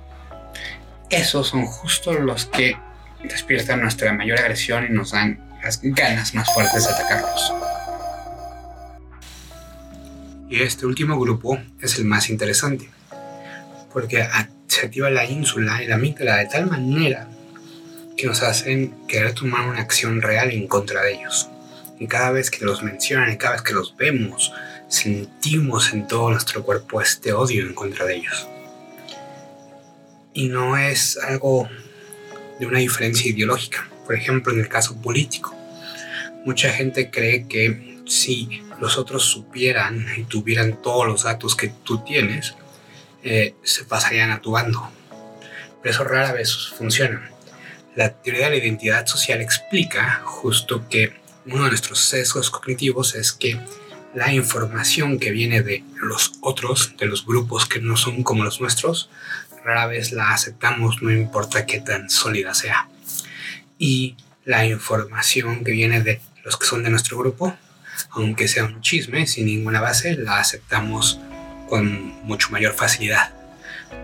[1.10, 2.78] esos son justo los que
[3.24, 7.54] despiertan nuestra mayor agresión y nos dan las ganas más fuertes de atacarlos.
[10.50, 12.90] Y este último grupo es el más interesante,
[13.94, 14.26] porque
[14.68, 17.28] se activa la ínsula y la amígdala de tal manera
[18.18, 21.50] que nos hacen querer tomar una acción real en contra de ellos.
[22.00, 24.52] Y cada vez que los mencionan y cada vez que los vemos,
[24.88, 28.48] sentimos en todo nuestro cuerpo este odio en contra de ellos.
[30.34, 31.70] Y no es algo
[32.60, 33.88] de una diferencia ideológica.
[34.06, 35.56] Por ejemplo, en el caso político,
[36.46, 42.04] mucha gente cree que si los otros supieran y tuvieran todos los datos que tú
[42.04, 42.56] tienes,
[43.24, 44.90] eh, se pasarían a tu bando.
[45.82, 47.30] Pero eso rara vez funciona.
[47.96, 51.14] La teoría de la identidad social explica justo que
[51.46, 53.60] uno de nuestros sesgos cognitivos es que
[54.14, 58.62] la información que viene de los otros, de los grupos que no son como los
[58.62, 59.10] nuestros,
[59.64, 62.90] rara vez la aceptamos, no importa qué tan sólida sea.
[63.78, 67.56] Y la información que viene de los que son de nuestro grupo,
[68.12, 71.20] aunque sea un chisme sin ninguna base, la aceptamos
[71.72, 73.32] con mucho mayor facilidad.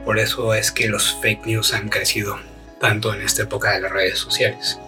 [0.06, 2.40] Por eso es que los fake news han crecido
[2.80, 4.80] tanto en esta época de las redes sociales.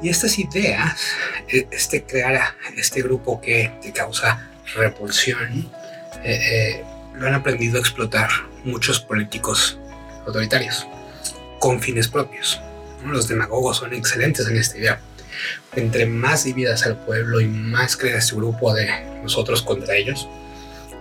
[0.00, 1.02] Y estas ideas,
[1.48, 5.70] e, este crear este grupo que te causa repulsión,
[6.24, 8.30] eh, eh, lo han aprendido a explotar
[8.64, 9.78] muchos políticos
[10.26, 10.86] autoritarios
[11.58, 12.58] con fines propios.
[13.04, 15.00] Los demagogos son excelentes en esta idea.
[15.76, 18.88] Entre más dividas al pueblo y más crea este grupo de
[19.22, 20.26] nosotros contra ellos,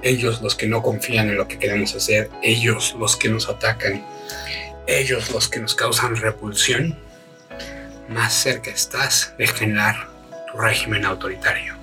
[0.03, 4.05] ellos los que no confían en lo que queremos hacer, ellos los que nos atacan,
[4.87, 6.97] ellos los que nos causan repulsión,
[8.09, 10.07] más cerca estás de generar
[10.51, 11.75] tu régimen autoritario.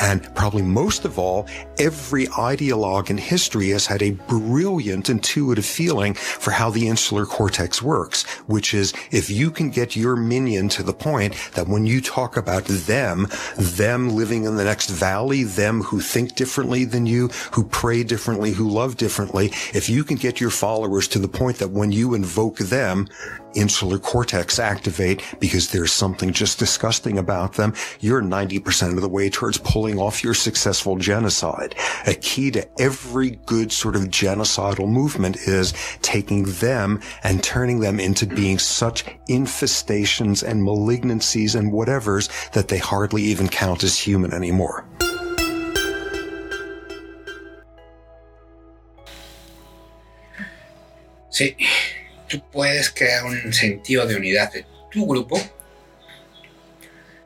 [0.00, 1.46] And probably most of all,
[1.78, 7.82] every ideologue in history has had a brilliant intuitive feeling for how the insular cortex
[7.82, 12.00] works, which is if you can get your minion to the point that when you
[12.00, 13.26] talk about them,
[13.56, 18.52] them living in the next valley, them who think differently than you, who pray differently,
[18.52, 22.14] who love differently, if you can get your followers to the point that when you
[22.14, 23.08] invoke them,
[23.54, 29.30] insular cortex activate because there's something just disgusting about them, you're 90% of the way
[29.30, 31.74] towards pulling off your successful genocide.
[32.06, 35.72] A key to every good sort of genocidal movement is
[36.02, 42.78] taking them and turning them into being such infestations and malignancies and whatevers that they
[42.78, 44.84] hardly even count as human anymore.
[51.30, 51.54] Sí,
[52.28, 55.40] tú puedes crear un sentido de unidad de tu grupo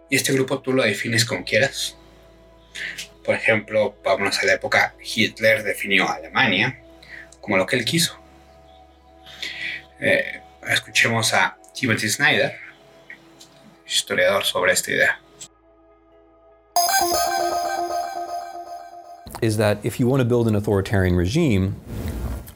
[0.08, 1.96] y este grupo tú lo defines como quieras.
[3.24, 6.78] Por ejemplo, vámonos a la época, Hitler definió Alemania
[7.40, 8.18] como lo que él quiso.
[10.00, 12.58] Eh, escuchemos a Timothy Snyder,
[13.86, 15.18] historiador sobre esta idea.
[19.40, 21.74] Is that if you want to build an authoritarian regime,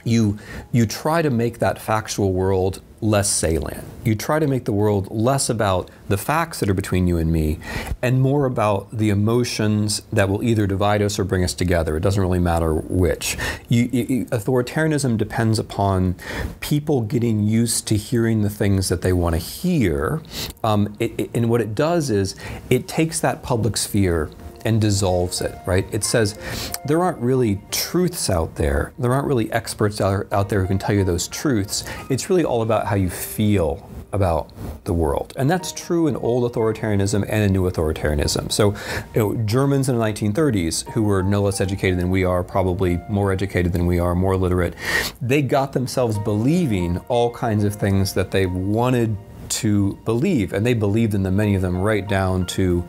[0.06, 0.38] you
[0.72, 3.84] you try to make that factual world less salient.
[4.04, 7.30] You try to make the world less about the facts that are between you and
[7.30, 7.58] me
[8.00, 11.96] and more about the emotions that will either divide us or bring us together.
[11.96, 13.36] It doesn't really matter which.
[13.68, 16.16] You, you, authoritarianism depends upon
[16.60, 20.22] people getting used to hearing the things that they want to hear.
[20.64, 22.34] Um, it, it, and what it does is
[22.70, 24.30] it takes that public sphere
[24.66, 25.86] and dissolves it, right?
[25.92, 26.38] It says
[26.84, 28.92] there aren't really truths out there.
[28.98, 31.84] There aren't really experts out, out there who can tell you those truths.
[32.10, 34.50] It's really all about how you feel about
[34.84, 35.32] the world.
[35.36, 38.50] And that's true in old authoritarianism and in new authoritarianism.
[38.50, 38.74] So,
[39.14, 42.98] you know, Germans in the 1930s, who were no less educated than we are, probably
[43.08, 44.74] more educated than we are, more literate,
[45.22, 49.16] they got themselves believing all kinds of things that they wanted
[49.50, 52.84] to believe, and they believed in them, many of them, right down to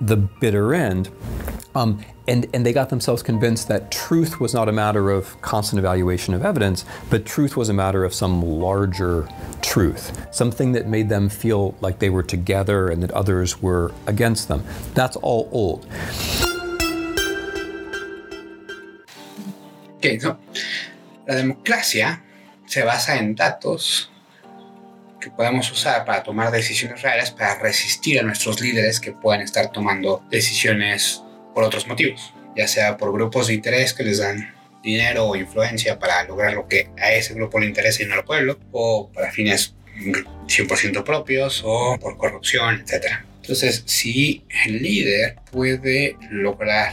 [0.00, 1.10] the bitter end.
[1.74, 5.78] Um, and, and they got themselves convinced that truth was not a matter of constant
[5.78, 9.28] evaluation of evidence, but truth was a matter of some larger
[9.62, 14.48] truth, something that made them feel like they were together and that others were against
[14.48, 14.64] them.
[14.94, 15.86] That's all old.
[19.96, 20.38] Okay, so,
[21.28, 22.22] la democracia
[22.66, 24.08] se basa en datos
[25.20, 29.70] que podemos usar para tomar decisiones reales, para resistir a nuestros líderes que puedan estar
[29.70, 31.22] tomando decisiones
[31.54, 35.98] por otros motivos, ya sea por grupos de interés que les dan dinero o influencia
[35.98, 39.30] para lograr lo que a ese grupo le interesa y no al pueblo, o para
[39.30, 43.06] fines 100% propios o por corrupción, etc.
[43.42, 46.92] Entonces, si el líder puede lograr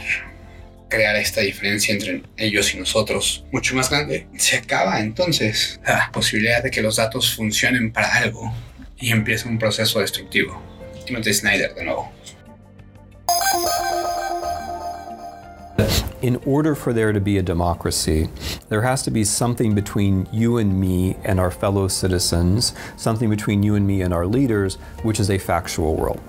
[0.88, 6.62] crear esta diferencia entre ellos y nosotros mucho más grande, se acaba entonces la posibilidad
[6.62, 8.52] de que los datos funcionen para algo
[8.96, 10.60] y empieza un proceso destructivo.
[11.06, 12.12] Timothy Snyder de nuevo.
[16.20, 18.28] in order for there to be a democracy,
[18.68, 23.62] there has to be something between you and me and our fellow citizens, something between
[23.62, 24.74] you and me and our leaders,
[25.04, 26.20] which is a factual world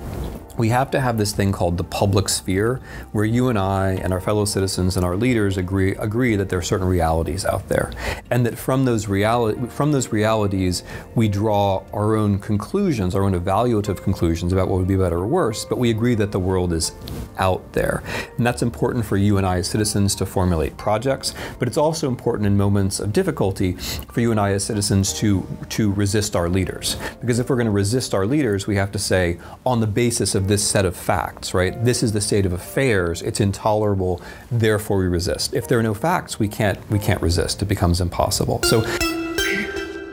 [0.60, 2.82] we have to have this thing called the public sphere,
[3.14, 6.60] where you and I and our fellow citizens and our leaders agree agree that there
[6.60, 7.94] are certain realities out there,
[8.30, 10.84] and that from those reality from those realities
[11.16, 15.28] we draw our own conclusions, our own evaluative conclusions about what would be better or
[15.28, 15.64] worse.
[15.64, 16.92] But we agree that the world is
[17.38, 18.04] out there,
[18.36, 21.34] and that's important for you and I as citizens to formulate projects.
[21.58, 23.78] But it's also important in moments of difficulty
[24.12, 27.66] for you and I as citizens to to resist our leaders, because if we're going
[27.66, 30.96] to resist our leaders, we have to say on the basis of this set of
[30.96, 31.74] facts, right?
[31.86, 33.22] This is the state of affairs.
[33.22, 34.22] It's intolerable.
[34.52, 35.54] Therefore, we resist.
[35.54, 37.62] If there are no facts, we can't we can't resist.
[37.62, 38.62] It becomes impossible.
[38.64, 38.84] So.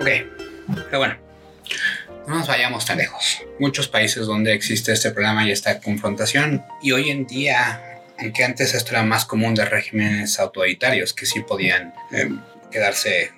[0.01, 0.29] Okay,
[0.69, 1.15] pero bueno,
[2.29, 3.43] no nos vayamos tan lejos.
[3.59, 8.75] Muchos países donde existe este problema y esta confrontación y hoy en día, aunque antes
[8.75, 12.31] esto era más común de regímenes autoritarios que sí podían eh,
[12.71, 13.33] quedarse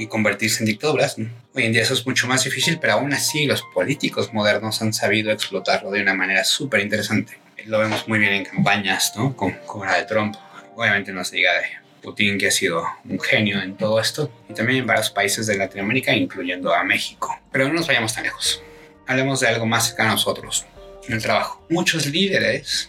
[0.00, 1.16] y convertirse en dictaduras.
[1.54, 4.94] Hoy en día eso es mucho más difícil, pero aún así los políticos modernos han
[4.94, 7.38] sabido explotarlo de una manera súper interesante.
[7.66, 9.36] Lo vemos muy bien en campañas, ¿no?
[9.36, 10.36] Con, con la de Trump.
[10.74, 11.66] Obviamente no se diga de
[12.02, 15.58] Putin, que ha sido un genio en todo esto, y también en varios países de
[15.58, 17.38] Latinoamérica, incluyendo a México.
[17.52, 18.62] Pero no nos vayamos tan lejos.
[19.06, 20.64] Hablemos de algo más cercano a nosotros,
[21.10, 21.62] el trabajo.
[21.68, 22.88] Muchos líderes,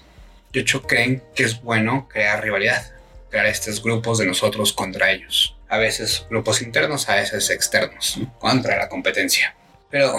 [0.53, 2.89] de hecho, creen que es bueno crear rivalidad,
[3.31, 8.77] crear estos grupos de nosotros contra ellos a veces grupos internos, a veces externos, contra
[8.77, 9.55] la competencia.
[9.89, 10.17] Pero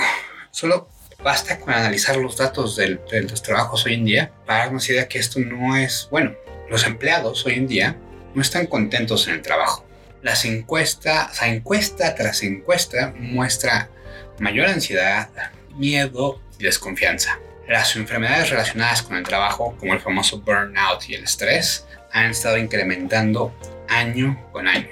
[0.51, 0.89] solo
[1.23, 2.99] basta con analizar los datos de
[3.29, 6.35] los trabajos hoy en día para darnos idea que esto no es bueno.
[6.71, 7.97] Los empleados hoy en día
[8.35, 9.87] no están contentos en el trabajo.
[10.23, 13.91] Las encuestas, encuesta tras encuesta muestra
[14.39, 15.29] mayor ansiedad,
[15.77, 17.39] miedo y desconfianza.
[17.69, 22.59] Las enfermedades relacionadas con el trabajo, como el famoso burnout y el estrés, han estado
[22.59, 23.55] incrementando
[23.89, 24.89] año con año.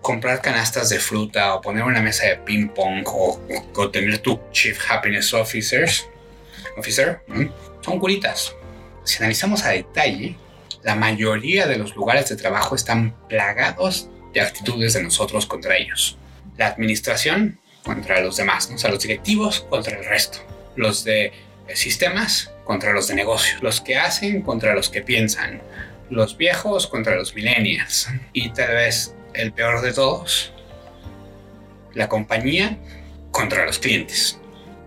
[0.00, 3.40] Comprar canastas de fruta o poner una mesa de ping pong o,
[3.74, 6.08] o tener tu Chief Happiness Officers,
[6.76, 7.20] Officer
[7.80, 8.54] son curitas.
[9.04, 10.36] Si analizamos a detalle,
[10.82, 16.18] la mayoría de los lugares de trabajo están plagados de actitudes de nosotros contra ellos.
[16.56, 20.38] La administración contra los demás, o sea, los directivos contra el resto,
[20.76, 21.32] los de
[21.74, 25.60] sistemas contra los de negocios, los que hacen contra los que piensan,
[26.10, 30.52] los viejos contra los millennials y tal vez el peor de todos,
[31.94, 32.78] la compañía
[33.30, 34.38] contra los clientes.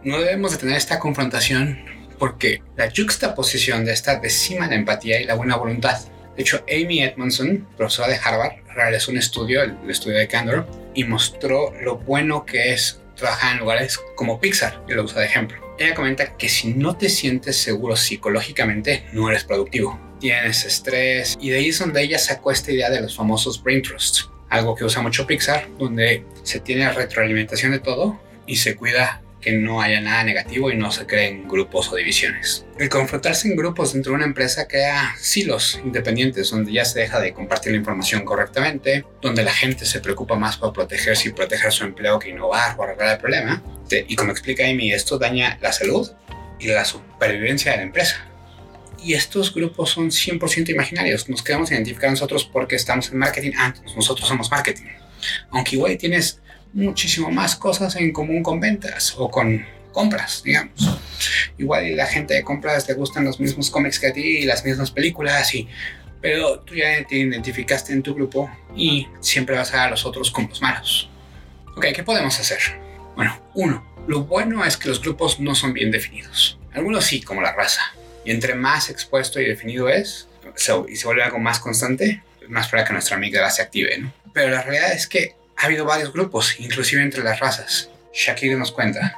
[0.03, 1.85] No debemos de tener esta confrontación
[2.17, 5.99] porque la juxtaposición de esta decima la empatía y la buena voluntad.
[6.35, 11.03] De hecho, Amy Edmondson, profesora de Harvard, realizó un estudio, el estudio de Candor, y
[11.03, 15.75] mostró lo bueno que es trabajar en lugares como Pixar, que lo usa de ejemplo.
[15.77, 20.10] Ella comenta que si no te sientes seguro psicológicamente, no eres productivo.
[20.21, 23.81] Tienes estrés, y de ahí es donde ella sacó esta idea de los famosos brain
[23.81, 29.21] trusts, algo que usa mucho Pixar, donde se tiene retroalimentación de todo y se cuida
[29.41, 32.65] que no haya nada negativo y no se creen grupos o divisiones.
[32.77, 37.19] El confrontarse en grupos dentro de una empresa crea silos independientes donde ya se deja
[37.19, 41.71] de compartir la información correctamente, donde la gente se preocupa más por protegerse y proteger
[41.71, 43.63] su empleo que innovar o arreglar el problema.
[43.89, 46.11] Y como explica Amy, esto daña la salud
[46.59, 48.30] y la supervivencia de la empresa.
[49.03, 51.27] Y estos grupos son 100% imaginarios.
[51.27, 53.51] Nos quedamos identificar nosotros porque estamos en marketing.
[53.57, 54.85] Antes, nosotros somos marketing.
[55.49, 56.39] Aunque igual tienes
[56.73, 60.99] muchísimo más cosas en común con ventas o con compras, digamos.
[61.57, 64.63] Igual la gente de compras te gustan los mismos cómics que a ti y las
[64.63, 65.67] mismas películas y
[66.21, 70.05] pero tú ya te identificaste en tu grupo y siempre vas a ver a los
[70.05, 71.09] otros como los malos.
[71.75, 72.59] Ok, ¿qué podemos hacer?
[73.15, 76.59] Bueno, uno, lo bueno es que los grupos no son bien definidos.
[76.73, 77.81] Algunos sí, como la raza.
[78.23, 80.27] Y entre más expuesto y definido es,
[80.87, 84.11] y se vuelve algo más constante, más para que nuestra amiga se active, ¿no?
[84.33, 87.89] Pero la realidad es que ha habido varios grupos, inclusive entre las razas.
[88.13, 89.17] Shakira nos cuenta.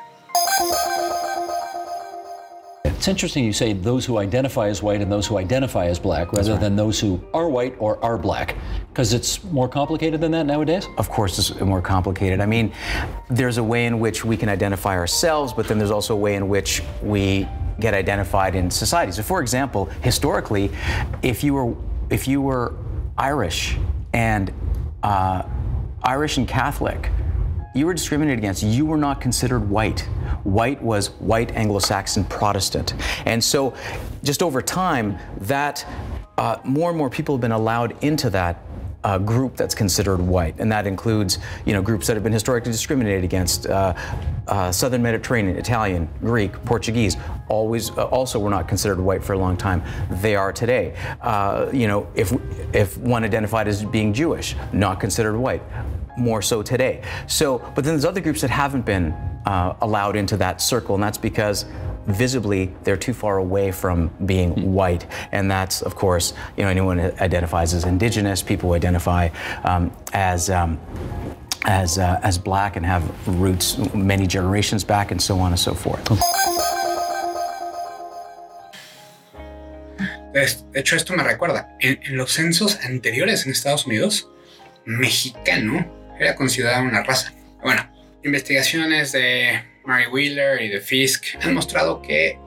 [3.04, 6.32] It's interesting you say those who identify as white and those who identify as black
[6.32, 6.62] rather right.
[6.62, 8.56] than those who are white or are black.
[8.88, 10.88] Because it's more complicated than that nowadays?
[10.98, 12.40] Of course, it's more complicated.
[12.40, 12.72] I mean,
[13.30, 16.36] there's a way in which we can identify ourselves, but then there's also a way
[16.36, 17.46] in which we
[17.80, 19.12] get identified in society.
[19.12, 20.72] So, for example, historically,
[21.22, 21.76] if you were
[22.10, 22.76] if you were
[23.18, 23.78] Irish
[24.14, 24.52] and
[25.02, 25.44] uh,
[26.04, 27.10] Irish and Catholic,
[27.74, 28.64] you were discriminated against.
[28.64, 30.02] You were not considered white.
[30.44, 32.94] White was white Anglo Saxon Protestant.
[33.26, 33.74] And so,
[34.24, 35.86] just over time, that
[36.38, 38.58] uh, more and more people have been allowed into that
[39.04, 42.72] uh, group that's considered white, and that includes you know groups that have been historically
[42.72, 43.68] discriminated against.
[43.68, 43.94] Uh,
[44.46, 47.16] uh, Southern Mediterranean, Italian, Greek, Portuguese,
[47.48, 49.82] always uh, also were not considered white for a long time.
[50.22, 50.96] They are today.
[51.22, 52.34] Uh, you know, if
[52.74, 55.64] if one identified as being Jewish, not considered white.
[56.16, 57.02] More so today.
[57.26, 59.14] So, but then there's other groups that haven't been
[59.48, 61.66] uh, allowed into that circle, and that's because
[62.08, 65.06] visibly they're too far away from being white.
[65.32, 69.30] And that's of course you know anyone who identifies as indigenous people who identify
[69.64, 70.80] um, as um,
[71.66, 73.04] as uh, as black and have
[73.40, 76.04] roots many generations back and so on and so forth.
[80.34, 84.28] De hecho, esto me recuerda, en, en los censos anteriores en Estados Unidos,
[84.84, 85.86] mexicano
[86.20, 87.34] era considerado una raza.
[87.62, 87.88] Bueno,
[88.24, 92.38] investigaciones de Mary Wheeler y de Fisk han mostrado que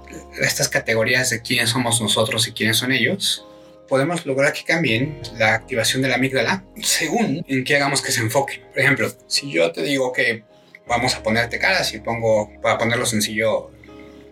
[0.41, 3.47] estas categorías de quiénes somos nosotros y quiénes son ellos
[3.89, 8.21] podemos lograr que cambien la activación de la amígdala según en qué hagamos que se
[8.21, 8.63] enfoque.
[8.73, 10.45] Por ejemplo, si yo te digo que
[10.87, 13.71] vamos a ponerte caras y pongo, para ponerlo sencillo,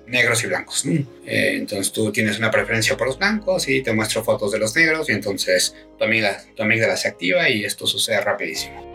[0.07, 0.85] negros y blancos.
[0.87, 4.77] Eh, entonces tú tienes una preferencia por los blancos y te muestro fotos de los
[4.77, 8.93] negros y entonces tu amígdala, tu amígdala se activa y esto sucede rapidísimo.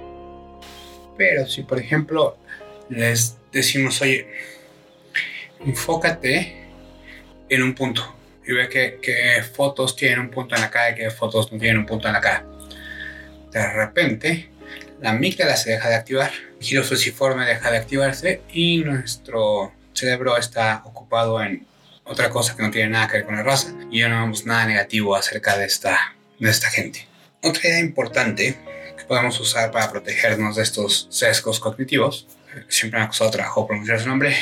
[1.17, 2.37] Pero si por ejemplo
[2.89, 4.27] les decimos, oye,
[5.65, 6.55] enfócate
[7.49, 8.15] en un punto
[8.45, 11.79] y ve que, fotos tienen un punto en la cara y qué fotos no tienen
[11.79, 12.45] un punto en la cara.
[13.51, 14.49] De repente,
[15.01, 20.81] la amígdala se deja de activar, el giro deja de activarse y nuestro cerebro está
[20.85, 21.67] ocupado en
[22.03, 24.45] otra cosa que no tiene nada que ver con la raza y ya no vemos
[24.45, 27.07] nada negativo acerca de esta, de esta gente.
[27.43, 28.57] Otra idea importante
[28.97, 32.27] que podemos usar para protegernos de estos sesgos cognitivos
[32.67, 34.35] siempre me ha costado trabajo pronunciar su nombre,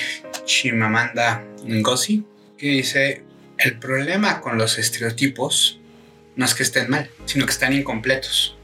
[0.46, 2.24] Chimamanda Ngozi,
[2.58, 3.24] que dice,
[3.58, 5.80] el problema con los estereotipos
[6.36, 8.56] no es que estén mal, sino que están incompletos.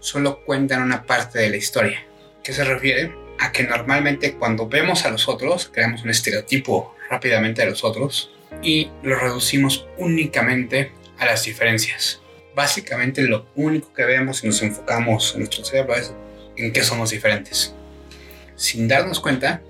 [0.00, 2.02] Solo cuentan una parte de la historia.
[2.42, 3.12] ¿Qué se refiere?
[3.38, 8.30] A que normalmente cuando vemos a los otros, creamos un estereotipo rápidamente de los otros
[8.62, 12.20] y lo reducimos únicamente a las diferencias.
[12.54, 16.14] Básicamente lo único que vemos y nos enfocamos en nuestro cerebro es
[16.56, 17.74] en qué somos diferentes,
[18.60, 19.62] sin darnos cuenta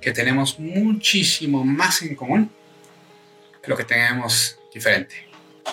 [0.00, 2.50] que tenemos muchísimo más en común
[3.62, 5.28] que lo que tenemos diferente.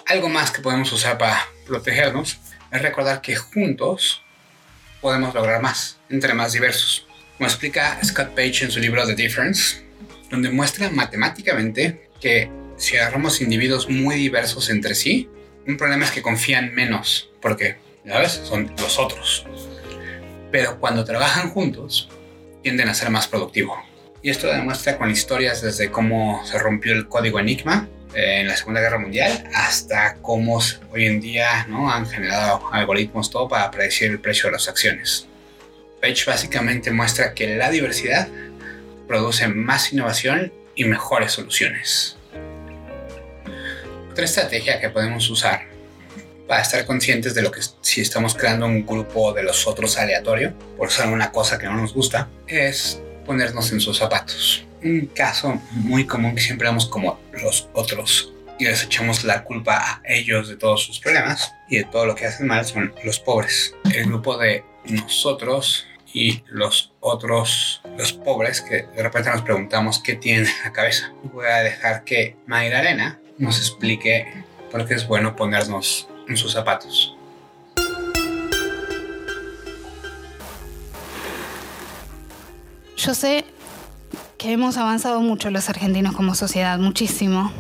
[0.07, 2.39] Algo más que podemos usar para protegernos
[2.69, 4.21] es recordar que juntos
[4.99, 7.07] podemos lograr más, entre más diversos.
[7.37, 9.85] Como explica Scott Page en su libro The Difference,
[10.29, 15.29] donde muestra matemáticamente que si agarramos individuos muy diversos entre sí,
[15.65, 19.45] un problema es que confían menos, porque, ya ves, son los otros.
[20.51, 22.09] Pero cuando trabajan juntos,
[22.63, 23.77] tienden a ser más productivos.
[24.23, 28.55] Y esto demuestra con historias desde cómo se rompió el código Enigma eh, en la
[28.55, 30.59] Segunda Guerra Mundial hasta cómo
[30.91, 31.91] hoy en día ¿no?
[31.91, 35.27] han generado algoritmos todo para predecir el precio de las acciones.
[36.01, 38.29] Page básicamente muestra que la diversidad
[39.07, 42.17] produce más innovación y mejores soluciones.
[44.09, 45.72] Otra estrategia que podemos usar
[46.53, 50.53] para estar conscientes de lo que si estamos creando un grupo de los otros aleatorio,
[50.77, 54.63] por ser una cosa que no nos gusta, es ponernos en sus zapatos.
[54.83, 59.77] Un caso muy común que siempre vemos como los otros y les echamos la culpa
[59.77, 63.17] a ellos de todos sus problemas y de todo lo que hacen mal son los
[63.17, 63.73] pobres.
[63.91, 70.17] El grupo de nosotros y los otros, los pobres, que de repente nos preguntamos qué
[70.17, 71.11] tienen en la cabeza.
[71.23, 74.27] Voy a dejar que Mayra Arena nos explique
[74.71, 77.15] por qué es bueno ponernos en sus zapatos.
[82.97, 83.45] Yo sé
[84.37, 87.51] que hemos avanzado mucho los argentinos como sociedad, muchísimo.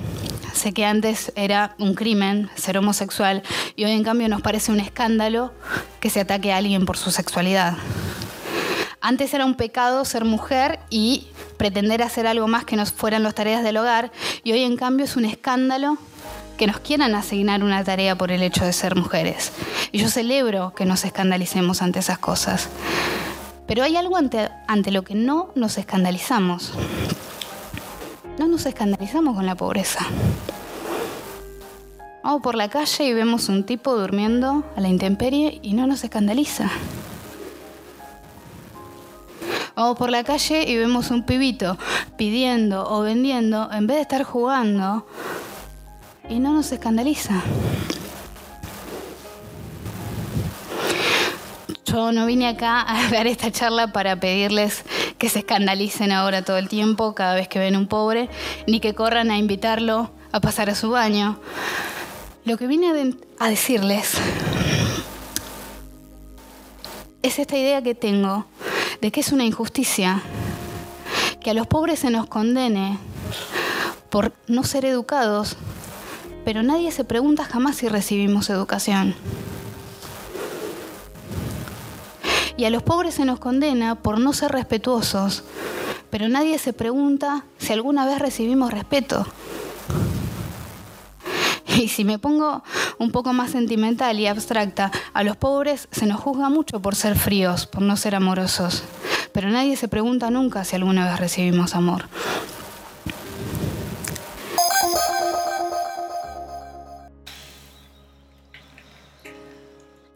[0.53, 3.43] Sé que antes era un crimen ser homosexual
[3.75, 5.51] y hoy en cambio nos parece un escándalo
[5.99, 7.75] que se ataque a alguien por su sexualidad.
[9.01, 13.35] Antes era un pecado ser mujer y pretender hacer algo más que nos fueran las
[13.35, 14.13] tareas del hogar
[14.45, 15.97] y hoy en cambio es un escándalo
[16.57, 19.51] que nos quieran asignar una tarea por el hecho de ser mujeres.
[19.91, 22.69] Y yo celebro que nos escandalicemos ante esas cosas.
[23.67, 26.73] Pero hay algo ante, ante lo que no nos escandalizamos.
[28.37, 30.05] No nos escandalizamos con la pobreza.
[32.23, 36.03] Vamos por la calle y vemos un tipo durmiendo a la intemperie y no nos
[36.03, 36.69] escandaliza.
[39.75, 41.77] Vamos por la calle y vemos un pibito
[42.15, 45.05] pidiendo o vendiendo en vez de estar jugando
[46.29, 47.41] y no nos escandaliza.
[51.85, 54.83] Yo no vine acá a dar esta charla para pedirles
[55.17, 58.29] que se escandalicen ahora todo el tiempo cada vez que ven un pobre,
[58.67, 61.39] ni que corran a invitarlo a pasar a su baño.
[62.45, 64.15] Lo que vine a, decirles
[67.21, 68.47] es esta idea que tengo
[68.99, 70.21] de que es una injusticia
[71.39, 72.97] que a los pobres se nos condene
[74.09, 75.57] por no ser educados,
[76.45, 79.15] pero nadie se pregunta jamás si recibimos educación.
[82.57, 85.43] Y a los pobres se nos condena por no ser respetuosos,
[86.09, 89.25] pero nadie se pregunta si alguna vez recibimos respeto.
[91.75, 92.61] Y si me pongo
[92.99, 97.17] un poco más sentimental y abstracta, a los pobres se nos juzga mucho por ser
[97.17, 98.83] fríos, por no ser amorosos,
[99.33, 102.05] pero nadie se pregunta nunca si alguna vez recibimos amor.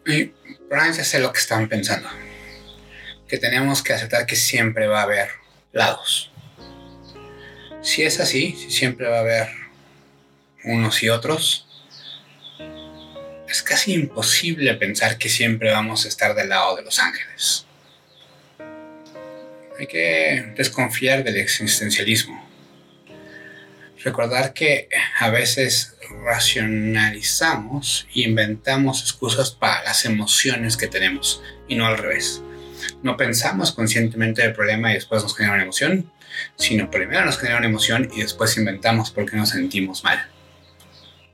[0.08, 0.24] Y
[0.68, 2.08] probablemente sé lo que están pensando
[3.28, 5.28] que tenemos que aceptar que siempre va a haber
[5.72, 6.32] lados.
[7.82, 9.48] Si es así, si siempre va a haber
[10.64, 11.66] unos y otros,
[13.48, 17.66] es casi imposible pensar que siempre vamos a estar del lado de los ángeles.
[19.78, 22.47] Hay que desconfiar del existencialismo.
[24.04, 24.88] Recordar que
[25.18, 32.42] a veces racionalizamos e inventamos excusas para las emociones que tenemos y no al revés
[33.02, 36.10] no pensamos conscientemente el problema y después nos genera una emoción,
[36.56, 40.28] sino primero nos genera una emoción y después inventamos por qué nos sentimos mal.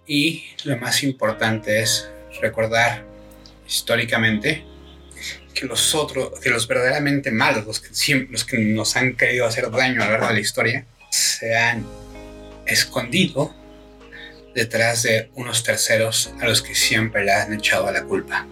[0.06, 2.08] Y lo más importante es
[2.40, 3.04] recordar
[3.66, 4.64] históricamente
[5.54, 9.70] que los otros, que los verdaderamente malos, los que, los que nos han querido hacer
[9.70, 11.86] daño a lo largo de la historia, se han
[12.66, 13.54] escondido
[14.54, 18.46] detrás de unos terceros a los que siempre le han echado la culpa.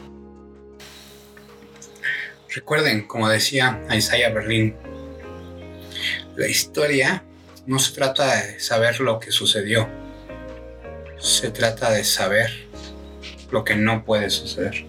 [2.54, 4.76] Recuerden, como decía Isaiah Berlin,
[6.36, 7.24] la historia
[7.66, 9.88] no se trata de saber lo que sucedió,
[11.18, 12.50] se trata de saber
[13.50, 14.84] lo que no puede suceder.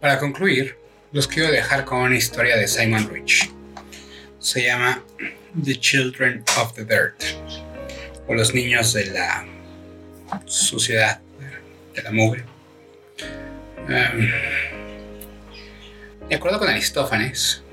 [0.00, 0.79] Para concluir,
[1.12, 3.50] los quiero dejar con una historia de Simon Rich.
[4.38, 5.02] Se llama
[5.62, 7.22] The Children of the Dirt,
[8.28, 9.44] o los niños de la
[10.46, 11.20] suciedad
[11.94, 12.44] de la mugre.
[13.78, 14.28] Um,
[16.28, 17.64] de acuerdo con Aristófanes,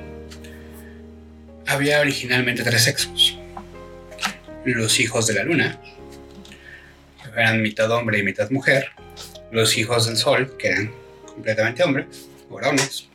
[1.67, 3.37] había originalmente tres sexos.
[4.65, 5.79] Los hijos de la luna,
[7.23, 8.89] que eran mitad hombre y mitad mujer.
[9.51, 10.91] Los hijos del sol, que eran
[11.25, 12.07] completamente hombres,
[12.49, 13.07] varones.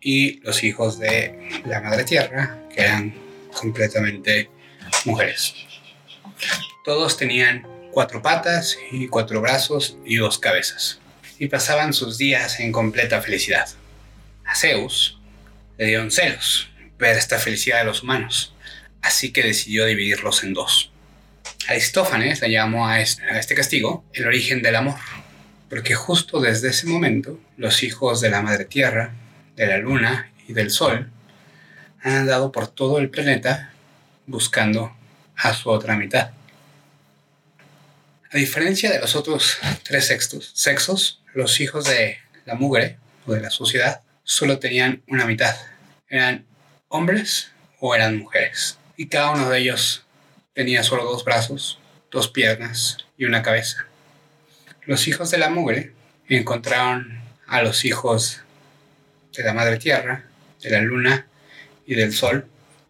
[0.00, 3.14] Y los hijos de la madre tierra, que eran
[3.52, 4.50] completamente
[5.04, 5.54] mujeres.
[6.84, 11.00] Todos tenían cuatro patas y cuatro brazos y dos cabezas.
[11.38, 13.68] Y pasaban sus días en completa felicidad.
[14.44, 15.18] A Zeus
[15.76, 18.54] le dieron celos ver esta felicidad de los humanos,
[19.02, 20.90] así que decidió dividirlos en dos.
[21.68, 24.98] Aristófanes le llamó a este castigo el origen del amor,
[25.68, 29.12] porque justo desde ese momento los hijos de la Madre Tierra,
[29.58, 31.10] de la Luna y del Sol
[32.00, 33.72] han andado por todo el planeta
[34.26, 34.96] buscando
[35.36, 36.30] a su otra mitad.
[38.30, 43.40] A diferencia de los otros tres sextos, sexos, los hijos de la mugre o de
[43.40, 45.56] la sociedad solo tenían una mitad.
[46.08, 46.46] Eran
[46.88, 47.50] hombres
[47.80, 48.78] o eran mujeres.
[48.96, 50.04] Y cada uno de ellos
[50.54, 51.80] tenía solo dos brazos,
[52.10, 53.86] dos piernas y una cabeza.
[54.86, 55.92] Los hijos de la mugre
[56.28, 58.42] encontraron a los hijos
[59.42, 60.24] de la madre tierra,
[60.62, 61.26] de la luna
[61.86, 62.46] y del sol.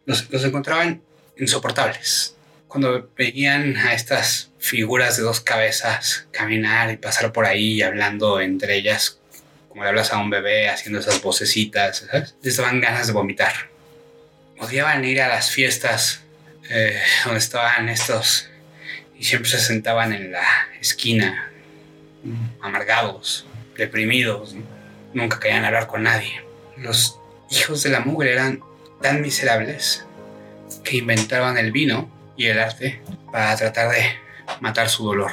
[0.06, 1.02] Los, encontraban
[1.36, 2.34] insoportables.
[2.66, 8.76] Cuando veían a estas figuras de dos cabezas caminar y pasar por ahí hablando entre
[8.76, 9.20] ellas,
[9.68, 12.06] como le hablas a un bebé haciendo esas vocecitas,
[12.42, 13.68] les daban ganas de vomitar
[14.58, 16.22] odiaban ir a las fiestas
[16.70, 18.48] eh, donde estaban estos
[19.18, 20.44] y siempre se sentaban en la
[20.80, 21.50] esquina,
[22.60, 23.46] amargados,
[23.76, 24.54] deprimidos,
[25.12, 26.42] nunca querían hablar con nadie.
[26.76, 27.18] Los
[27.50, 28.60] hijos de la mugre eran
[29.00, 30.04] tan miserables
[30.84, 33.00] que inventaban el vino y el arte
[33.32, 34.02] para tratar de
[34.60, 35.30] matar su dolor.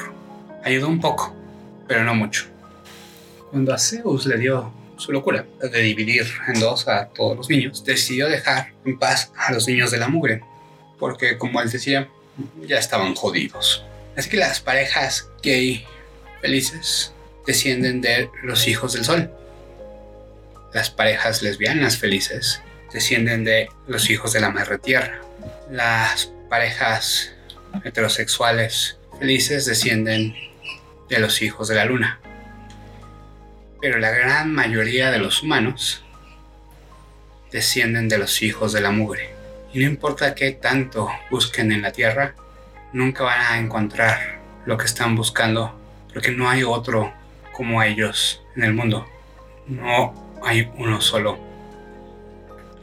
[0.64, 1.36] Ayudó un poco,
[1.88, 2.46] pero no mucho.
[3.52, 7.84] Cuando a Zeus le dio su locura de dividir en dos a todos los niños,
[7.84, 10.42] decidió dejar en paz a los niños de la mugre,
[10.98, 12.10] porque como él decía,
[12.66, 13.84] ya estaban jodidos.
[14.18, 15.86] Así que las parejas gay
[16.42, 17.14] felices
[17.46, 19.30] descienden de los hijos del sol.
[20.76, 22.62] Las parejas lesbianas felices
[22.94, 25.22] descienden de los hijos de la madre tierra.
[25.72, 27.34] Las parejas
[27.84, 30.36] heterosexuales felices descienden
[31.10, 32.20] de los hijos de la luna
[33.86, 36.04] pero la gran mayoría de los humanos
[37.52, 39.30] descienden de los hijos de la mugre.
[39.74, 42.34] Y no importa qué tanto busquen en la tierra,
[42.94, 45.80] nunca van a encontrar lo que están buscando,
[46.12, 47.14] porque no hay otro
[47.52, 49.06] como ellos en el mundo.
[49.68, 51.40] No hay uno solo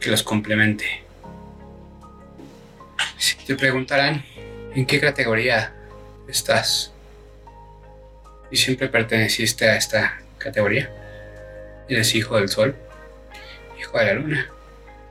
[0.01, 1.01] que los complemente.
[3.17, 4.25] Si te preguntarán
[4.75, 5.73] en qué categoría
[6.27, 6.91] estás
[8.51, 10.91] y siempre perteneciste a esta categoría.
[11.87, 12.75] Eres hijo del sol,
[13.79, 14.51] hijo de la luna,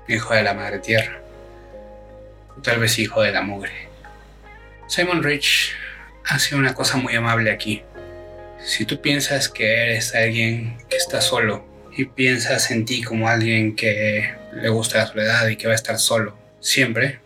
[0.07, 1.23] hijo de la madre tierra,
[2.57, 3.89] o tal vez hijo de la mugre.
[4.89, 5.75] Simon Rich
[6.27, 7.83] hace una cosa muy amable aquí.
[8.59, 13.77] Si tú piensas que eres alguien que está solo y piensas en ti como alguien
[13.77, 17.19] que le gusta la soledad y que va a estar solo siempre,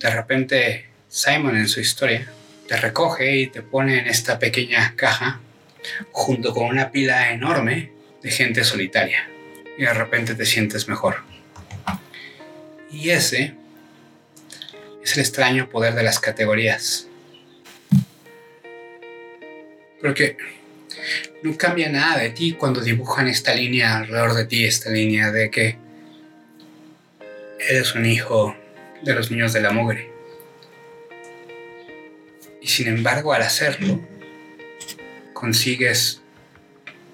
[0.00, 2.30] de repente Simon en su historia
[2.66, 5.40] te recoge y te pone en esta pequeña caja
[6.12, 9.28] junto con una pila enorme de gente solitaria
[9.78, 11.22] y de repente te sientes mejor.
[12.90, 13.54] Y ese
[15.02, 17.06] es el extraño poder de las categorías.
[20.00, 20.36] Porque
[21.42, 25.50] no cambia nada de ti cuando dibujan esta línea alrededor de ti, esta línea de
[25.50, 25.78] que
[27.58, 28.56] eres un hijo
[29.02, 30.10] de los niños de la mugre.
[32.60, 34.00] Y sin embargo, al hacerlo,
[35.32, 36.20] consigues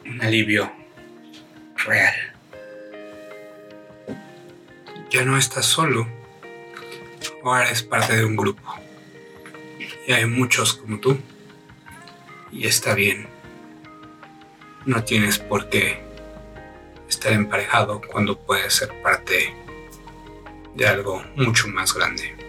[0.05, 0.73] un alivio
[1.85, 2.15] real.
[5.11, 6.09] Ya no estás solo,
[7.45, 8.63] ahora eres parte de un grupo.
[10.07, 11.19] Y hay muchos como tú.
[12.53, 13.34] Y está bien.
[14.87, 16.03] No tienes por qué
[17.09, 19.55] estar emparejado cuando puedes ser parte
[20.75, 22.44] de algo mucho más grande.